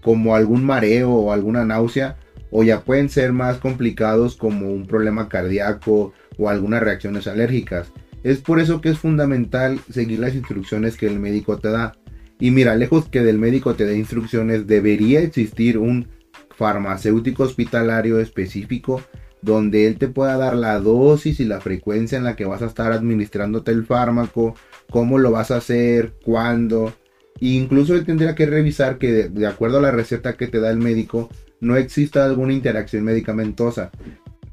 como 0.00 0.36
algún 0.36 0.64
mareo 0.64 1.10
o 1.10 1.32
alguna 1.32 1.64
náusea, 1.64 2.18
o 2.52 2.62
ya 2.62 2.82
pueden 2.82 3.08
ser 3.08 3.32
más 3.32 3.56
complicados 3.56 4.36
como 4.36 4.70
un 4.70 4.86
problema 4.86 5.28
cardíaco 5.28 6.12
o 6.38 6.48
algunas 6.48 6.84
reacciones 6.84 7.26
alérgicas. 7.26 7.88
Es 8.22 8.38
por 8.38 8.60
eso 8.60 8.80
que 8.80 8.90
es 8.90 8.98
fundamental 8.98 9.80
seguir 9.90 10.20
las 10.20 10.34
instrucciones 10.34 10.96
que 10.96 11.06
el 11.06 11.18
médico 11.18 11.58
te 11.58 11.70
da. 11.70 11.94
Y 12.38 12.50
mira, 12.50 12.74
lejos 12.76 13.08
que 13.08 13.22
del 13.22 13.38
médico 13.38 13.74
te 13.74 13.84
dé 13.84 13.96
instrucciones, 13.96 14.66
debería 14.66 15.20
existir 15.20 15.78
un 15.78 16.08
farmacéutico 16.56 17.44
hospitalario 17.44 18.20
específico 18.20 19.02
donde 19.42 19.86
él 19.86 19.98
te 19.98 20.08
pueda 20.08 20.36
dar 20.36 20.54
la 20.54 20.78
dosis 20.78 21.40
y 21.40 21.44
la 21.44 21.60
frecuencia 21.60 22.16
en 22.16 22.24
la 22.24 22.36
que 22.36 22.44
vas 22.44 22.62
a 22.62 22.66
estar 22.66 22.92
administrándote 22.92 23.72
el 23.72 23.84
fármaco, 23.84 24.54
cómo 24.88 25.18
lo 25.18 25.32
vas 25.32 25.50
a 25.50 25.56
hacer, 25.56 26.14
cuándo. 26.24 26.94
E 27.40 27.48
incluso 27.48 27.94
él 27.94 28.06
tendría 28.06 28.36
que 28.36 28.46
revisar 28.46 28.98
que 28.98 29.28
de, 29.28 29.46
acuerdo 29.46 29.78
a 29.78 29.82
la 29.82 29.90
receta 29.90 30.36
que 30.36 30.46
te 30.46 30.60
da 30.60 30.70
el 30.70 30.78
médico 30.78 31.28
no 31.60 31.76
exista 31.76 32.24
alguna 32.24 32.52
interacción 32.52 33.04
medicamentosa. 33.04 33.90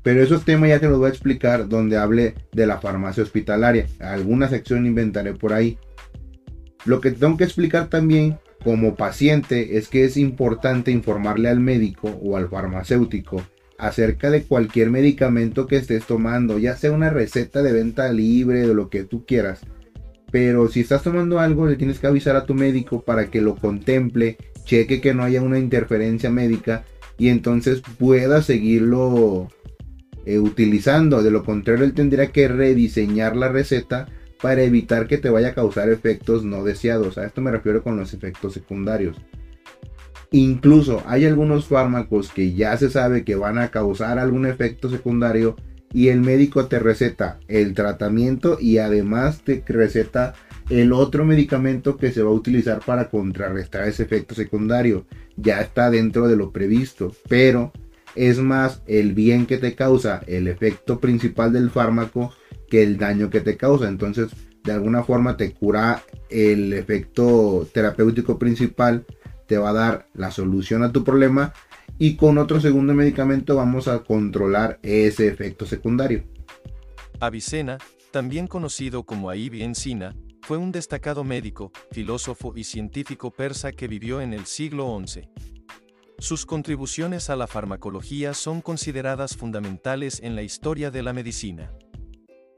Pero 0.03 0.21
esos 0.23 0.45
temas 0.45 0.69
ya 0.69 0.79
te 0.79 0.87
los 0.87 0.97
voy 0.97 1.07
a 1.07 1.09
explicar 1.09 1.67
donde 1.67 1.97
hable 1.97 2.35
de 2.51 2.65
la 2.65 2.79
farmacia 2.79 3.23
hospitalaria. 3.23 3.87
Alguna 3.99 4.47
sección 4.47 4.85
inventaré 4.85 5.33
por 5.33 5.53
ahí. 5.53 5.77
Lo 6.85 7.01
que 7.01 7.11
tengo 7.11 7.37
que 7.37 7.43
explicar 7.43 7.89
también 7.89 8.39
como 8.63 8.95
paciente 8.95 9.77
es 9.77 9.87
que 9.87 10.05
es 10.05 10.17
importante 10.17 10.91
informarle 10.91 11.49
al 11.49 11.59
médico 11.59 12.09
o 12.21 12.37
al 12.37 12.49
farmacéutico 12.49 13.43
acerca 13.77 14.29
de 14.29 14.43
cualquier 14.43 14.89
medicamento 14.89 15.65
que 15.65 15.77
estés 15.77 16.05
tomando, 16.05 16.59
ya 16.59 16.75
sea 16.75 16.91
una 16.91 17.09
receta 17.09 17.61
de 17.61 17.71
venta 17.71 18.11
libre, 18.11 18.67
de 18.67 18.73
lo 18.73 18.89
que 18.89 19.03
tú 19.03 19.25
quieras. 19.25 19.61
Pero 20.31 20.67
si 20.67 20.81
estás 20.81 21.01
tomando 21.01 21.39
algo, 21.39 21.65
le 21.65 21.77
tienes 21.77 21.99
que 21.99 22.07
avisar 22.07 22.35
a 22.35 22.45
tu 22.45 22.53
médico 22.53 23.01
para 23.01 23.31
que 23.31 23.41
lo 23.41 23.55
contemple, 23.55 24.37
cheque 24.65 25.01
que 25.01 25.13
no 25.13 25.23
haya 25.23 25.41
una 25.41 25.57
interferencia 25.57 26.29
médica 26.29 26.83
y 27.17 27.29
entonces 27.29 27.81
pueda 27.97 28.41
seguirlo 28.41 29.47
eh, 30.29 30.37
utilizando. 30.37 31.23
De 31.23 31.31
lo 31.31 31.43
contrario, 31.43 31.83
él 31.83 31.93
tendría 31.93 32.27
que 32.27 32.47
rediseñar 32.47 33.35
la 33.35 33.49
receta 33.49 34.07
para 34.39 34.61
evitar 34.61 35.07
que 35.07 35.17
te 35.17 35.31
vaya 35.31 35.49
a 35.49 35.53
causar 35.55 35.89
efectos 35.89 36.43
no 36.43 36.63
deseados. 36.63 37.17
A 37.17 37.25
esto 37.25 37.41
me 37.41 37.49
refiero 37.49 37.81
con 37.81 37.97
los 37.97 38.13
efectos 38.13 38.53
secundarios. 38.53 39.17
Incluso 40.29 41.01
hay 41.07 41.25
algunos 41.25 41.65
fármacos 41.65 42.31
que 42.31 42.53
ya 42.53 42.77
se 42.77 42.91
sabe 42.91 43.23
que 43.23 43.33
van 43.33 43.57
a 43.57 43.69
causar 43.69 44.19
algún 44.19 44.45
efecto 44.45 44.87
secundario 44.91 45.55
y 45.91 46.09
el 46.09 46.21
médico 46.21 46.67
te 46.67 46.77
receta 46.77 47.39
el 47.47 47.73
tratamiento 47.73 48.59
y 48.61 48.77
además 48.77 49.41
te 49.43 49.63
receta 49.65 50.35
el 50.69 50.93
otro 50.93 51.25
medicamento 51.25 51.97
que 51.97 52.11
se 52.11 52.21
va 52.21 52.29
a 52.29 52.33
utilizar 52.33 52.81
para 52.85 53.09
contrarrestar 53.09 53.87
ese 53.87 54.03
efecto 54.03 54.35
secundario. 54.35 55.07
Ya 55.37 55.59
está 55.61 55.89
dentro 55.89 56.27
de 56.27 56.35
lo 56.35 56.51
previsto, 56.51 57.15
pero 57.27 57.73
es 58.15 58.39
más 58.39 58.81
el 58.87 59.13
bien 59.13 59.45
que 59.45 59.57
te 59.57 59.75
causa 59.75 60.21
el 60.27 60.47
efecto 60.47 60.99
principal 60.99 61.53
del 61.53 61.69
fármaco 61.69 62.33
que 62.69 62.83
el 62.83 62.97
daño 62.97 63.29
que 63.29 63.41
te 63.41 63.57
causa. 63.57 63.87
Entonces, 63.87 64.29
de 64.63 64.71
alguna 64.71 65.03
forma 65.03 65.37
te 65.37 65.53
cura 65.53 66.03
el 66.29 66.73
efecto 66.73 67.67
terapéutico 67.73 68.37
principal, 68.37 69.05
te 69.47 69.57
va 69.57 69.69
a 69.69 69.73
dar 69.73 70.07
la 70.13 70.31
solución 70.31 70.83
a 70.83 70.91
tu 70.91 71.03
problema 71.03 71.53
y 71.97 72.15
con 72.15 72.37
otro 72.37 72.61
segundo 72.61 72.93
medicamento 72.93 73.55
vamos 73.55 73.87
a 73.87 73.99
controlar 73.99 74.79
ese 74.83 75.27
efecto 75.27 75.65
secundario. 75.65 76.23
Avicena, 77.19 77.77
también 78.11 78.47
conocido 78.47 79.03
como 79.03 79.29
Aib 79.29 79.55
Encina, 79.55 80.15
fue 80.41 80.57
un 80.57 80.71
destacado 80.71 81.23
médico, 81.23 81.71
filósofo 81.91 82.53
y 82.55 82.63
científico 82.63 83.31
persa 83.31 83.71
que 83.71 83.87
vivió 83.87 84.21
en 84.21 84.33
el 84.33 84.45
siglo 84.45 84.99
XI. 85.05 85.29
Sus 86.19 86.45
contribuciones 86.45 87.29
a 87.29 87.37
la 87.37 87.47
farmacología 87.47 88.33
son 88.33 88.59
consideradas 88.59 89.37
fundamentales 89.37 90.19
en 90.21 90.35
la 90.35 90.43
historia 90.43 90.91
de 90.91 91.01
la 91.01 91.13
medicina. 91.13 91.71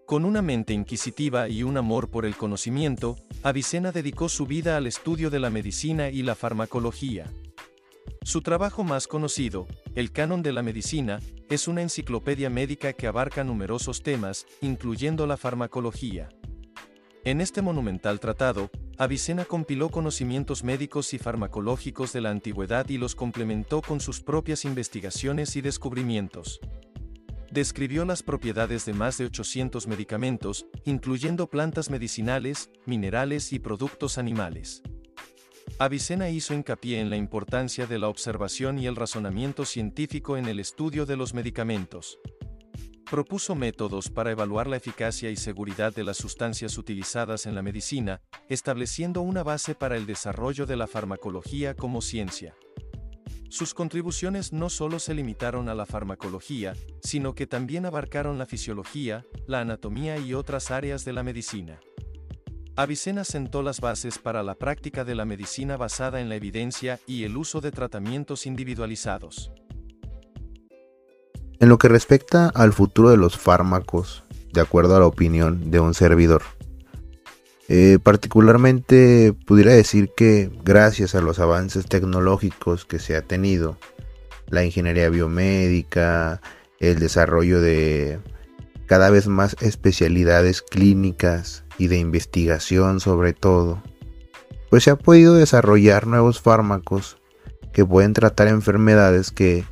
Con 0.07 0.25
una 0.25 0.41
mente 0.41 0.73
inquisitiva 0.73 1.47
y 1.47 1.61
un 1.61 1.77
amor 1.77 2.09
por 2.09 2.25
el 2.25 2.35
conocimiento, 2.35 3.17
Avicena 3.43 3.91
dedicó 3.91 4.29
su 4.29 4.47
vida 4.47 4.77
al 4.77 4.87
estudio 4.87 5.29
de 5.29 5.39
la 5.39 5.51
medicina 5.51 6.09
y 6.09 6.23
la 6.23 6.33
farmacología. 6.33 7.31
Su 8.23 8.41
trabajo 8.41 8.83
más 8.83 9.07
conocido, 9.07 9.67
El 9.93 10.11
Canon 10.11 10.41
de 10.41 10.53
la 10.53 10.63
Medicina, 10.63 11.19
es 11.49 11.67
una 11.67 11.83
enciclopedia 11.83 12.49
médica 12.49 12.93
que 12.93 13.05
abarca 13.05 13.43
numerosos 13.43 14.01
temas, 14.01 14.47
incluyendo 14.61 15.27
la 15.27 15.37
farmacología. 15.37 16.29
En 17.23 17.39
este 17.39 17.61
monumental 17.61 18.19
tratado, 18.19 18.71
Avicena 18.97 19.45
compiló 19.45 19.89
conocimientos 19.89 20.63
médicos 20.63 21.13
y 21.13 21.19
farmacológicos 21.19 22.13
de 22.13 22.21
la 22.21 22.31
antigüedad 22.31 22.89
y 22.89 22.97
los 22.97 23.15
complementó 23.15 23.81
con 23.81 23.99
sus 23.99 24.21
propias 24.21 24.65
investigaciones 24.65 25.55
y 25.55 25.61
descubrimientos 25.61 26.59
describió 27.51 28.05
las 28.05 28.23
propiedades 28.23 28.85
de 28.85 28.93
más 28.93 29.17
de 29.17 29.25
800 29.25 29.85
medicamentos, 29.87 30.65
incluyendo 30.85 31.47
plantas 31.47 31.89
medicinales, 31.89 32.71
minerales 32.85 33.51
y 33.51 33.59
productos 33.59 34.17
animales. 34.17 34.81
Avicena 35.77 36.29
hizo 36.29 36.53
hincapié 36.53 36.99
en 36.99 37.09
la 37.09 37.17
importancia 37.17 37.85
de 37.85 37.99
la 37.99 38.07
observación 38.07 38.79
y 38.79 38.87
el 38.87 38.95
razonamiento 38.95 39.65
científico 39.65 40.37
en 40.37 40.45
el 40.45 40.59
estudio 40.59 41.05
de 41.05 41.17
los 41.17 41.33
medicamentos. 41.33 42.19
Propuso 43.11 43.55
métodos 43.55 44.09
para 44.09 44.31
evaluar 44.31 44.67
la 44.67 44.77
eficacia 44.77 45.29
y 45.31 45.35
seguridad 45.35 45.93
de 45.93 46.05
las 46.05 46.15
sustancias 46.15 46.77
utilizadas 46.77 47.45
en 47.45 47.55
la 47.55 47.61
medicina, 47.61 48.21
estableciendo 48.47 49.19
una 49.19 49.43
base 49.43 49.75
para 49.75 49.97
el 49.97 50.05
desarrollo 50.05 50.65
de 50.65 50.77
la 50.77 50.87
farmacología 50.87 51.75
como 51.75 52.01
ciencia. 52.01 52.55
Sus 53.49 53.73
contribuciones 53.73 54.53
no 54.53 54.69
solo 54.69 54.97
se 54.97 55.13
limitaron 55.13 55.67
a 55.67 55.75
la 55.75 55.85
farmacología, 55.85 56.73
sino 57.01 57.35
que 57.35 57.47
también 57.47 57.85
abarcaron 57.85 58.37
la 58.37 58.45
fisiología, 58.45 59.25
la 59.45 59.59
anatomía 59.59 60.17
y 60.17 60.33
otras 60.33 60.71
áreas 60.71 61.03
de 61.03 61.11
la 61.11 61.23
medicina. 61.23 61.81
Avicena 62.77 63.25
sentó 63.25 63.61
las 63.61 63.81
bases 63.81 64.19
para 64.19 64.41
la 64.41 64.55
práctica 64.55 65.03
de 65.03 65.15
la 65.15 65.25
medicina 65.25 65.75
basada 65.75 66.21
en 66.21 66.29
la 66.29 66.35
evidencia 66.35 67.01
y 67.05 67.25
el 67.25 67.35
uso 67.35 67.59
de 67.59 67.71
tratamientos 67.71 68.45
individualizados. 68.45 69.51
En 71.61 71.69
lo 71.69 71.77
que 71.77 71.87
respecta 71.89 72.49
al 72.49 72.73
futuro 72.73 73.11
de 73.11 73.17
los 73.17 73.37
fármacos, 73.37 74.23
de 74.51 74.61
acuerdo 74.61 74.95
a 74.95 74.99
la 74.99 75.05
opinión 75.05 75.69
de 75.69 75.79
un 75.79 75.93
servidor, 75.93 76.41
eh, 77.67 77.99
particularmente 78.01 79.35
pudiera 79.45 79.71
decir 79.71 80.09
que 80.17 80.49
gracias 80.65 81.13
a 81.13 81.21
los 81.21 81.37
avances 81.37 81.85
tecnológicos 81.85 82.85
que 82.85 82.97
se 82.97 83.15
ha 83.15 83.21
tenido, 83.21 83.77
la 84.47 84.65
ingeniería 84.65 85.07
biomédica, 85.09 86.41
el 86.79 86.97
desarrollo 86.97 87.61
de 87.61 88.19
cada 88.87 89.11
vez 89.11 89.27
más 89.27 89.55
especialidades 89.61 90.63
clínicas 90.63 91.63
y 91.77 91.89
de 91.89 91.99
investigación 91.99 92.99
sobre 92.99 93.33
todo, 93.33 93.83
pues 94.71 94.85
se 94.85 94.89
ha 94.89 94.95
podido 94.95 95.35
desarrollar 95.35 96.07
nuevos 96.07 96.41
fármacos 96.41 97.19
que 97.71 97.85
pueden 97.85 98.13
tratar 98.13 98.47
enfermedades 98.47 99.29
que 99.29 99.63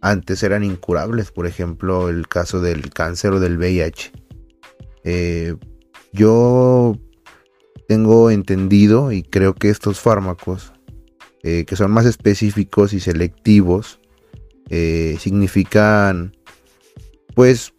antes 0.00 0.42
eran 0.42 0.64
incurables, 0.64 1.30
por 1.32 1.46
ejemplo 1.46 2.08
el 2.08 2.28
caso 2.28 2.60
del 2.60 2.90
cáncer 2.90 3.32
o 3.32 3.40
del 3.40 3.58
VIH. 3.58 4.12
Eh, 5.04 5.56
yo 6.12 6.96
tengo 7.88 8.30
entendido 8.30 9.12
y 9.12 9.22
creo 9.22 9.54
que 9.54 9.70
estos 9.70 10.00
fármacos, 10.00 10.72
eh, 11.42 11.64
que 11.64 11.76
son 11.76 11.90
más 11.90 12.06
específicos 12.06 12.92
y 12.92 13.00
selectivos, 13.00 14.00
eh, 14.70 15.16
significan 15.18 16.36
pues 17.34 17.72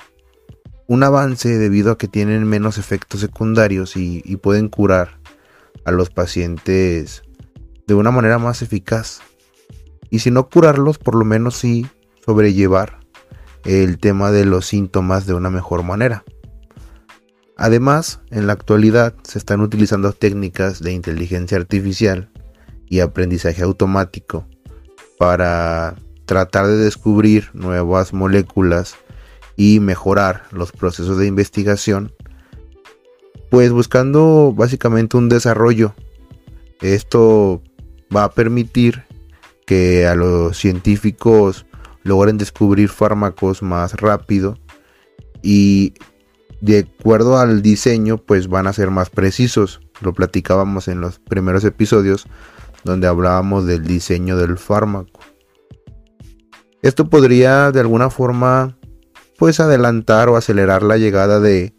un 0.88 1.04
avance 1.04 1.58
debido 1.58 1.92
a 1.92 1.98
que 1.98 2.08
tienen 2.08 2.46
menos 2.46 2.78
efectos 2.78 3.22
secundarios 3.22 3.96
y, 3.96 4.24
y 4.26 4.38
pueden 4.38 4.70
curar 4.70 5.20
a 5.86 5.92
los 5.92 6.10
pacientes 6.10 7.22
de 7.86 7.94
una 7.94 8.12
manera 8.12 8.40
más 8.40 8.62
eficaz. 8.62 9.22
Y 10.10 10.20
si 10.20 10.32
no 10.32 10.50
curarlos, 10.50 10.98
por 10.98 11.16
lo 11.16 11.26
menos 11.26 11.56
sí 11.56 11.86
sobrellevar 12.30 13.00
el 13.66 13.98
tema 13.98 14.30
de 14.30 14.46
los 14.46 14.68
síntomas 14.68 15.26
de 15.26 15.34
una 15.34 15.50
mejor 15.50 15.82
manera. 15.82 16.24
Además, 17.58 18.22
en 18.30 18.46
la 18.46 18.54
actualidad 18.54 19.16
se 19.24 19.40
están 19.40 19.62
utilizando 19.62 20.14
técnicas 20.14 20.80
de 20.80 20.92
inteligencia 20.92 21.58
artificial 21.58 22.30
y 22.88 23.00
aprendizaje 23.00 23.64
automático 23.64 24.48
para 25.18 25.96
tratar 26.26 26.68
de 26.68 26.78
descubrir 26.78 27.50
nuevas 27.54 28.14
moléculas 28.14 28.96
y 29.56 29.80
mejorar 29.80 30.44
los 30.52 30.72
procesos 30.72 31.18
de 31.18 31.26
investigación, 31.26 32.14
pues 33.50 33.72
buscando 33.72 34.54
básicamente 34.56 35.18
un 35.18 35.30
desarrollo. 35.30 35.96
Esto 36.80 37.64
va 38.16 38.26
a 38.26 38.32
permitir 38.32 39.04
que 39.66 40.06
a 40.06 40.14
los 40.14 40.56
científicos 40.58 41.66
logren 42.10 42.38
descubrir 42.40 42.90
fármacos 42.90 43.62
más 43.62 43.94
rápido 43.94 44.58
y 45.42 45.94
de 46.60 46.80
acuerdo 47.00 47.38
al 47.38 47.62
diseño, 47.62 48.18
pues 48.18 48.50
van 48.50 48.68
a 48.68 48.74
ser 48.74 48.90
más 48.90 49.10
precisos. 49.10 49.80
Lo 50.02 50.14
platicábamos 50.14 50.88
en 50.88 51.00
los 51.00 51.20
primeros 51.20 51.64
episodios 51.64 52.28
donde 52.84 53.08
hablábamos 53.08 53.66
del 53.66 53.86
diseño 53.86 54.38
del 54.38 54.58
fármaco. 54.58 55.22
Esto 56.82 57.10
podría 57.10 57.72
de 57.72 57.80
alguna 57.80 58.10
forma 58.10 58.78
pues 59.38 59.60
adelantar 59.60 60.30
o 60.30 60.36
acelerar 60.36 60.82
la 60.82 60.98
llegada 60.98 61.40
de 61.40 61.74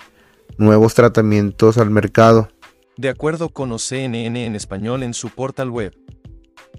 nuevos 0.59 0.95
tratamientos 0.95 1.77
al 1.77 1.91
mercado. 1.91 2.49
De 2.97 3.09
acuerdo 3.09 3.49
con 3.49 3.73
OCNN 3.73 4.37
en 4.37 4.55
español 4.55 5.03
en 5.03 5.15
su 5.15 5.31
portal 5.31 5.71
web, 5.71 5.95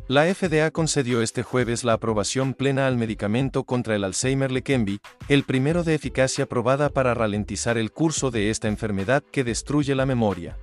la 0.07 0.25
FDA 0.33 0.71
concedió 0.71 1.21
este 1.21 1.41
jueves 1.41 1.83
la 1.83 1.93
aprobación 1.93 2.53
plena 2.53 2.85
al 2.87 2.97
medicamento 2.97 3.63
contra 3.63 3.95
el 3.95 4.03
Alzheimer 4.03 4.51
Leqembi, 4.51 4.99
el 5.29 5.43
primero 5.43 5.83
de 5.83 5.95
eficacia 5.95 6.45
probada 6.45 6.89
para 6.89 7.13
ralentizar 7.13 7.77
el 7.77 7.91
curso 7.91 8.29
de 8.29 8.49
esta 8.49 8.67
enfermedad 8.67 9.23
que 9.31 9.43
destruye 9.43 9.95
la 9.95 10.05
memoria. 10.05 10.57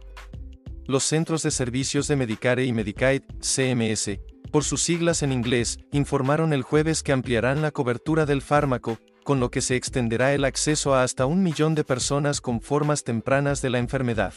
Los 0.87 1.05
Centros 1.05 1.43
de 1.43 1.51
Servicios 1.51 2.09
de 2.09 2.17
Medicare 2.17 2.65
y 2.65 2.73
Medicaid, 2.73 3.23
CMS, 3.41 4.19
por 4.51 4.65
sus 4.65 4.83
siglas 4.83 5.23
en 5.23 5.33
inglés, 5.33 5.79
informaron 5.93 6.53
el 6.53 6.63
jueves 6.63 7.03
que 7.03 7.13
ampliarán 7.13 7.63
la 7.63 7.71
cobertura 7.71 8.27
del 8.27 8.43
fármaco, 8.43 8.99
con 9.25 9.41
lo 9.41 9.51
que 9.51 9.61
se 9.61 9.77
extenderá 9.77 10.33
el 10.33 10.45
acceso 10.45 10.95
a 10.95 11.03
hasta 11.03 11.27
un 11.27 11.43
millón 11.43 11.75
de 11.75 11.85
personas 11.85 12.41
con 12.41 12.61
formas 12.61 13.05
tempranas 13.05 13.61
de 13.61 13.71
la 13.71 13.79
enfermedad. 13.79 14.33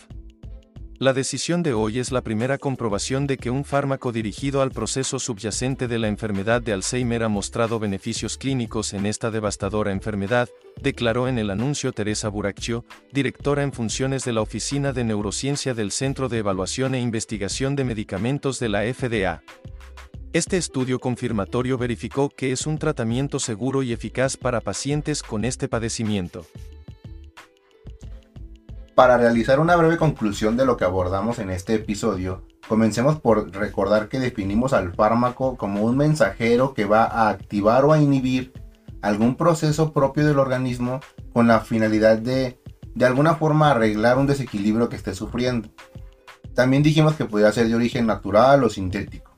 La 1.01 1.13
decisión 1.13 1.63
de 1.63 1.73
hoy 1.73 1.97
es 1.97 2.11
la 2.11 2.21
primera 2.21 2.59
comprobación 2.59 3.25
de 3.25 3.37
que 3.37 3.49
un 3.49 3.65
fármaco 3.65 4.11
dirigido 4.11 4.61
al 4.61 4.69
proceso 4.69 5.17
subyacente 5.17 5.87
de 5.87 5.97
la 5.97 6.07
enfermedad 6.07 6.61
de 6.61 6.73
Alzheimer 6.73 7.23
ha 7.23 7.27
mostrado 7.27 7.79
beneficios 7.79 8.37
clínicos 8.37 8.93
en 8.93 9.07
esta 9.07 9.31
devastadora 9.31 9.91
enfermedad, 9.91 10.47
declaró 10.79 11.27
en 11.27 11.39
el 11.39 11.49
anuncio 11.49 11.91
Teresa 11.91 12.29
Buracchio, 12.29 12.85
directora 13.11 13.63
en 13.63 13.73
funciones 13.73 14.25
de 14.25 14.33
la 14.33 14.41
Oficina 14.41 14.93
de 14.93 15.03
Neurociencia 15.03 15.73
del 15.73 15.89
Centro 15.89 16.29
de 16.29 16.37
Evaluación 16.37 16.93
e 16.93 17.01
Investigación 17.01 17.75
de 17.75 17.83
Medicamentos 17.83 18.59
de 18.59 18.69
la 18.69 18.81
FDA. 18.93 19.41
Este 20.33 20.57
estudio 20.57 20.99
confirmatorio 20.99 21.79
verificó 21.79 22.29
que 22.29 22.51
es 22.51 22.67
un 22.67 22.77
tratamiento 22.77 23.39
seguro 23.39 23.81
y 23.81 23.91
eficaz 23.91 24.37
para 24.37 24.61
pacientes 24.61 25.23
con 25.23 25.45
este 25.45 25.67
padecimiento. 25.67 26.45
Para 28.95 29.17
realizar 29.17 29.59
una 29.59 29.75
breve 29.75 29.97
conclusión 29.97 30.57
de 30.57 30.65
lo 30.65 30.77
que 30.77 30.85
abordamos 30.85 31.39
en 31.39 31.49
este 31.49 31.75
episodio, 31.75 32.45
comencemos 32.67 33.19
por 33.19 33.51
recordar 33.55 34.09
que 34.09 34.19
definimos 34.19 34.73
al 34.73 34.93
fármaco 34.93 35.57
como 35.57 35.83
un 35.83 35.97
mensajero 35.97 36.73
que 36.73 36.85
va 36.85 37.05
a 37.05 37.29
activar 37.29 37.85
o 37.85 37.93
a 37.93 37.99
inhibir 37.99 38.53
algún 39.01 39.35
proceso 39.35 39.93
propio 39.93 40.25
del 40.25 40.39
organismo 40.39 40.99
con 41.33 41.47
la 41.47 41.61
finalidad 41.61 42.17
de 42.17 42.61
de 42.95 43.05
alguna 43.05 43.35
forma 43.35 43.71
arreglar 43.71 44.17
un 44.17 44.27
desequilibrio 44.27 44.89
que 44.89 44.95
esté 44.95 45.13
sufriendo. 45.13 45.69
También 46.53 46.83
dijimos 46.83 47.15
que 47.15 47.25
podía 47.25 47.51
ser 47.51 47.67
de 47.67 47.75
origen 47.75 48.05
natural 48.05 48.63
o 48.63 48.69
sintético. 48.69 49.31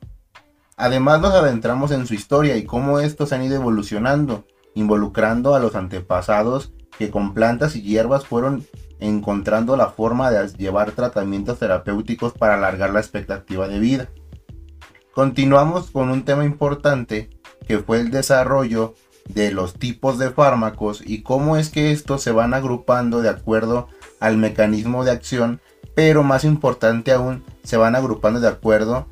Además 0.75 1.21
nos 1.21 1.33
adentramos 1.33 1.91
en 1.91 2.07
su 2.07 2.15
historia 2.15 2.57
y 2.57 2.65
cómo 2.65 2.99
estos 2.99 3.31
han 3.31 3.43
ido 3.43 3.55
evolucionando, 3.55 4.45
involucrando 4.73 5.53
a 5.53 5.59
los 5.59 5.75
antepasados 5.75 6.73
que 6.97 7.09
con 7.09 7.33
plantas 7.33 7.75
y 7.75 7.81
hierbas 7.81 8.25
fueron 8.25 8.65
encontrando 8.99 9.75
la 9.75 9.89
forma 9.89 10.31
de 10.31 10.47
llevar 10.57 10.91
tratamientos 10.91 11.59
terapéuticos 11.59 12.33
para 12.33 12.55
alargar 12.55 12.91
la 12.91 12.99
expectativa 12.99 13.67
de 13.67 13.79
vida. 13.79 14.09
Continuamos 15.13 15.91
con 15.91 16.09
un 16.09 16.23
tema 16.23 16.45
importante 16.45 17.29
que 17.67 17.79
fue 17.79 17.99
el 17.99 18.11
desarrollo 18.11 18.95
de 19.29 19.51
los 19.51 19.75
tipos 19.75 20.17
de 20.17 20.31
fármacos 20.31 21.01
y 21.05 21.21
cómo 21.21 21.57
es 21.57 21.69
que 21.69 21.91
estos 21.91 22.21
se 22.21 22.31
van 22.31 22.53
agrupando 22.53 23.21
de 23.21 23.29
acuerdo 23.29 23.87
al 24.19 24.37
mecanismo 24.37 25.03
de 25.03 25.11
acción, 25.11 25.61
pero 25.95 26.23
más 26.23 26.43
importante 26.43 27.11
aún, 27.11 27.43
se 27.63 27.77
van 27.77 27.95
agrupando 27.95 28.39
de 28.39 28.47
acuerdo 28.47 29.07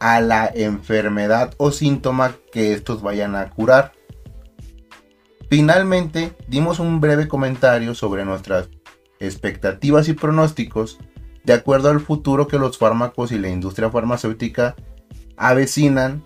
a 0.00 0.20
la 0.20 0.50
enfermedad 0.52 1.54
o 1.58 1.70
síntoma 1.70 2.34
que 2.52 2.72
estos 2.72 3.02
vayan 3.02 3.36
a 3.36 3.50
curar. 3.50 3.92
Finalmente, 5.52 6.32
dimos 6.48 6.78
un 6.78 7.02
breve 7.02 7.28
comentario 7.28 7.94
sobre 7.94 8.24
nuestras 8.24 8.70
expectativas 9.20 10.08
y 10.08 10.14
pronósticos 10.14 10.98
de 11.44 11.52
acuerdo 11.52 11.90
al 11.90 12.00
futuro 12.00 12.48
que 12.48 12.58
los 12.58 12.78
fármacos 12.78 13.32
y 13.32 13.38
la 13.38 13.50
industria 13.50 13.90
farmacéutica 13.90 14.76
avecinan 15.36 16.24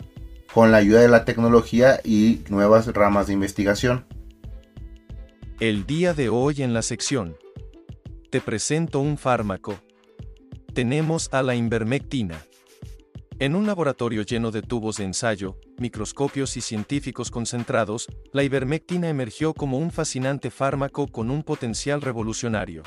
con 0.54 0.70
la 0.70 0.76
ayuda 0.76 1.00
de 1.00 1.08
la 1.08 1.24
tecnología 1.24 1.98
y 2.04 2.44
nuevas 2.50 2.86
ramas 2.86 3.26
de 3.26 3.32
investigación. 3.32 4.06
El 5.58 5.86
día 5.86 6.14
de 6.14 6.28
hoy 6.28 6.62
en 6.62 6.72
la 6.72 6.82
sección 6.82 7.36
Te 8.30 8.40
presento 8.40 9.00
un 9.00 9.18
fármaco. 9.18 9.74
Tenemos 10.72 11.30
a 11.32 11.42
la 11.42 11.56
invermectina. 11.56 12.40
En 13.38 13.54
un 13.54 13.66
laboratorio 13.66 14.22
lleno 14.22 14.50
de 14.50 14.62
tubos 14.62 14.96
de 14.96 15.04
ensayo, 15.04 15.58
microscopios 15.76 16.56
y 16.56 16.62
científicos 16.62 17.30
concentrados, 17.30 18.06
la 18.32 18.42
ivermectina 18.42 19.10
emergió 19.10 19.52
como 19.52 19.76
un 19.76 19.90
fascinante 19.90 20.50
fármaco 20.50 21.06
con 21.06 21.30
un 21.30 21.42
potencial 21.42 22.00
revolucionario. 22.00 22.82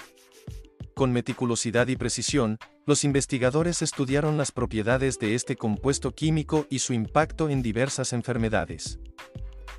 Con 0.95 1.11
meticulosidad 1.11 1.87
y 1.87 1.97
precisión, 1.97 2.57
los 2.87 3.03
investigadores 3.03 3.83
estudiaron 3.83 4.39
las 4.39 4.51
propiedades 4.51 5.19
de 5.19 5.35
este 5.35 5.55
compuesto 5.55 6.15
químico 6.15 6.65
y 6.71 6.79
su 6.79 6.93
impacto 6.93 7.47
en 7.47 7.61
diversas 7.61 8.11
enfermedades. 8.11 8.97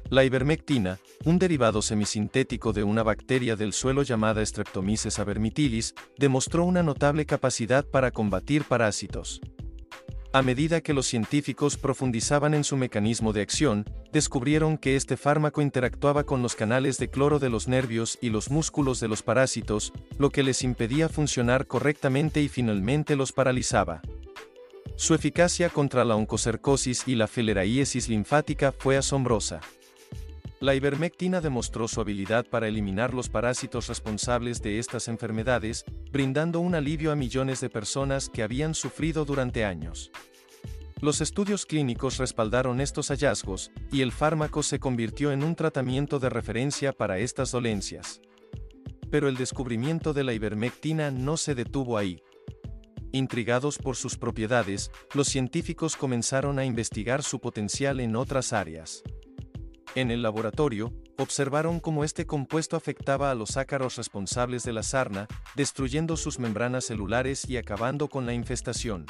La 0.09 0.22
ivermectina, 0.22 1.00
un 1.24 1.40
derivado 1.40 1.83
semisintético 1.83 2.72
de 2.72 2.85
una 2.85 3.02
bacteria 3.02 3.56
del 3.56 3.72
suelo 3.72 4.04
llamada 4.04 4.46
Streptomyces 4.46 5.18
avermitilis, 5.18 5.96
demostró 6.16 6.64
una 6.64 6.85
notable 6.85 7.26
capacidad 7.26 7.85
para 7.85 8.12
combatir 8.12 8.62
parásitos. 8.62 9.40
A 10.32 10.42
medida 10.42 10.80
que 10.80 10.94
los 10.94 11.06
científicos 11.06 11.76
profundizaban 11.76 12.54
en 12.54 12.62
su 12.62 12.76
mecanismo 12.76 13.32
de 13.32 13.40
acción, 13.40 13.84
descubrieron 14.12 14.78
que 14.78 14.94
este 14.94 15.16
fármaco 15.16 15.60
interactuaba 15.60 16.22
con 16.22 16.40
los 16.40 16.54
canales 16.54 16.98
de 16.98 17.10
cloro 17.10 17.40
de 17.40 17.50
los 17.50 17.66
nervios 17.66 18.16
y 18.20 18.30
los 18.30 18.48
músculos 18.48 19.00
de 19.00 19.08
los 19.08 19.22
parásitos, 19.22 19.92
lo 20.18 20.30
que 20.30 20.44
les 20.44 20.62
impedía 20.62 21.08
funcionar 21.08 21.66
correctamente 21.66 22.40
y 22.40 22.48
finalmente 22.48 23.16
los 23.16 23.32
paralizaba. 23.32 24.02
Su 24.94 25.14
eficacia 25.14 25.68
contra 25.68 26.04
la 26.04 26.14
oncocercosis 26.14 27.08
y 27.08 27.16
la 27.16 27.26
fileraíesis 27.26 28.08
linfática 28.08 28.70
fue 28.70 28.96
asombrosa. 28.96 29.60
La 30.62 30.75
ivermectina 30.75 31.40
demostró 31.40 31.88
su 31.88 32.03
habilidad 32.03 32.46
para 32.46 32.68
eliminar 32.68 33.14
los 33.14 33.31
parásitos 33.31 33.88
responsables 33.88 34.61
de 34.61 34.79
estas 34.79 35.09
enfermedades, 35.09 35.87
brindando 36.12 36.61
un 36.61 36.75
alivio 36.75 37.12
a 37.12 37.16
millones 37.16 37.62
de 37.62 37.70
personas 37.70 38.29
que 38.29 38.42
habían 38.42 38.75
sufrido 38.75 39.25
durante 39.25 39.64
años. 39.64 40.12
Los 41.01 41.23
estudios 41.23 41.64
clínicos 41.64 42.18
respaldaron 42.18 42.83
estos 42.83 43.09
hallazgos, 43.09 43.70
y 43.90 44.03
el 44.03 44.12
fármaco 44.12 44.62
se 44.62 44.79
convirtió 44.79 45.33
en 45.33 45.44
un 45.44 45.55
tratamiento 45.55 46.18
de 46.18 46.29
referencia 46.29 46.92
para 46.92 47.18
estas 47.18 47.53
dolencias. 47.53 48.20
Pero 49.11 49.31
el 49.31 49.38
descubrimiento 49.38 50.12
de 50.12 50.25
la 50.25 50.35
ivermectina 50.35 51.11
no 51.11 51.38
se 51.38 51.55
detuvo 51.55 51.96
ahí. 51.96 52.23
Intrigados 53.12 53.79
por 53.79 53.96
sus 53.96 54.18
propiedades, 54.18 54.90
los 55.14 55.27
científicos 55.27 55.96
comenzaron 55.96 56.59
a 56.59 56.66
investigar 56.66 57.23
su 57.23 57.40
potencial 57.40 57.99
en 57.99 58.14
otras 58.14 58.53
áreas. 58.53 59.03
En 59.96 60.12
el 60.12 60.22
laboratorio, 60.22 60.92
observaron 61.18 61.81
cómo 61.81 62.05
este 62.05 62.24
compuesto 62.24 62.76
afectaba 62.76 63.31
a 63.31 63.35
los 63.35 63.57
ácaros 63.57 63.96
responsables 63.96 64.62
de 64.62 64.72
la 64.72 64.85
sarna, 64.85 65.26
destruyendo 65.57 66.16
sus 66.16 66.38
membranas 66.38 66.85
celulares 66.85 67.48
y 67.48 67.57
acabando 67.57 68.09
con 68.09 68.24
la 68.24 68.33
infestación. 68.33 69.07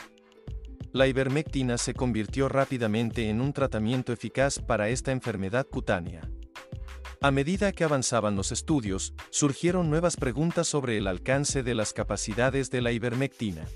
La 0.92 1.06
ivermectina 1.06 1.76
se 1.76 1.92
convirtió 1.94 2.48
rápidamente 2.48 3.28
en 3.28 3.40
un 3.40 3.52
tratamiento 3.52 4.12
eficaz 4.12 4.58
para 4.58 4.88
esta 4.88 5.12
enfermedad 5.12 5.66
cutánea. 5.66 6.28
A 7.20 7.30
medida 7.30 7.72
que 7.72 7.84
avanzaban 7.84 8.34
los 8.34 8.50
estudios, 8.50 9.12
surgieron 9.28 9.90
nuevas 9.90 10.16
preguntas 10.16 10.66
sobre 10.66 10.96
el 10.96 11.06
alcance 11.06 11.62
de 11.62 11.74
las 11.74 11.92
capacidades 11.92 12.70
de 12.70 12.80
la 12.80 12.92
ivermectina 12.92 13.66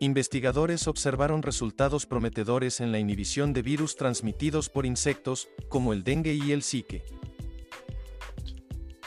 investigadores 0.00 0.86
observaron 0.86 1.42
resultados 1.42 2.06
prometedores 2.06 2.80
en 2.80 2.92
la 2.92 2.98
inhibición 2.98 3.52
de 3.52 3.62
virus 3.62 3.96
transmitidos 3.96 4.68
por 4.68 4.86
insectos, 4.86 5.48
como 5.68 5.92
el 5.92 6.04
dengue 6.04 6.34
y 6.34 6.52
el 6.52 6.62
zika. 6.62 6.98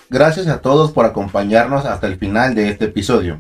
Gracias 0.10 0.48
a 0.48 0.62
todos 0.62 0.92
por 0.92 1.06
acompañarnos 1.06 1.86
hasta 1.86 2.08
el 2.08 2.18
final 2.18 2.54
de 2.54 2.70
este 2.70 2.86
episodio. 2.86 3.40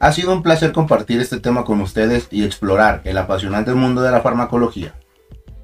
Ha 0.00 0.12
sido 0.12 0.32
un 0.32 0.42
placer 0.42 0.72
compartir 0.72 1.20
este 1.20 1.38
tema 1.38 1.64
con 1.64 1.80
ustedes 1.80 2.28
y 2.30 2.44
explorar 2.44 3.02
el 3.04 3.18
apasionante 3.18 3.74
mundo 3.74 4.02
de 4.02 4.10
la 4.10 4.20
farmacología. 4.20 4.94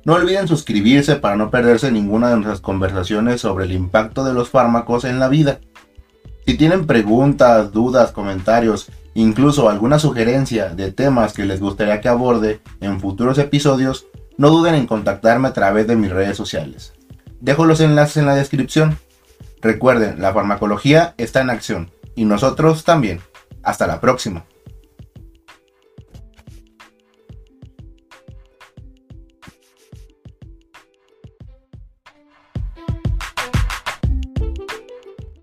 No 0.05 0.15
olviden 0.15 0.47
suscribirse 0.47 1.17
para 1.17 1.35
no 1.35 1.51
perderse 1.51 1.91
ninguna 1.91 2.29
de 2.29 2.37
nuestras 2.37 2.61
conversaciones 2.61 3.41
sobre 3.41 3.65
el 3.65 3.73
impacto 3.73 4.23
de 4.25 4.35
los 4.35 4.51
fármacos 4.51 5.05
en 5.05 5.19
la 5.19 5.29
vida. 5.29 5.61
Si 6.47 6.57
tienen 6.57 6.87
preguntas, 6.87 7.73
dudas, 7.73 8.13
comentarios 8.13 8.91
incluso 9.15 9.69
alguna 9.69 9.99
sugerencia 9.99 10.71
de 10.71 10.93
temas 10.93 11.33
que 11.33 11.45
les 11.45 11.61
gustaría 11.61 12.01
que 12.01 12.09
aborde 12.09 12.61
en 12.81 13.01
futuros 13.01 13.39
episodios, 13.39 14.07
no 14.37 14.51
duden 14.51 14.75
en 14.75 14.87
contactarme 14.87 15.49
a 15.49 15.53
través 15.53 15.87
de 15.87 15.97
mis 15.97 16.11
redes 16.11 16.37
sociales. 16.37 16.93
Dejo 17.41 17.65
los 17.65 17.81
enlaces 17.81 18.17
en 18.17 18.27
la 18.27 18.35
descripción. 18.35 18.99
Recuerden, 19.63 20.21
la 20.21 20.33
farmacología 20.35 21.15
está 21.17 21.41
en 21.41 21.51
acción 21.51 21.91
y 22.17 22.25
nosotros 22.25 22.85
también. 22.85 23.21
Hasta 23.63 23.87
la 23.87 24.01
próxima. 24.01 24.45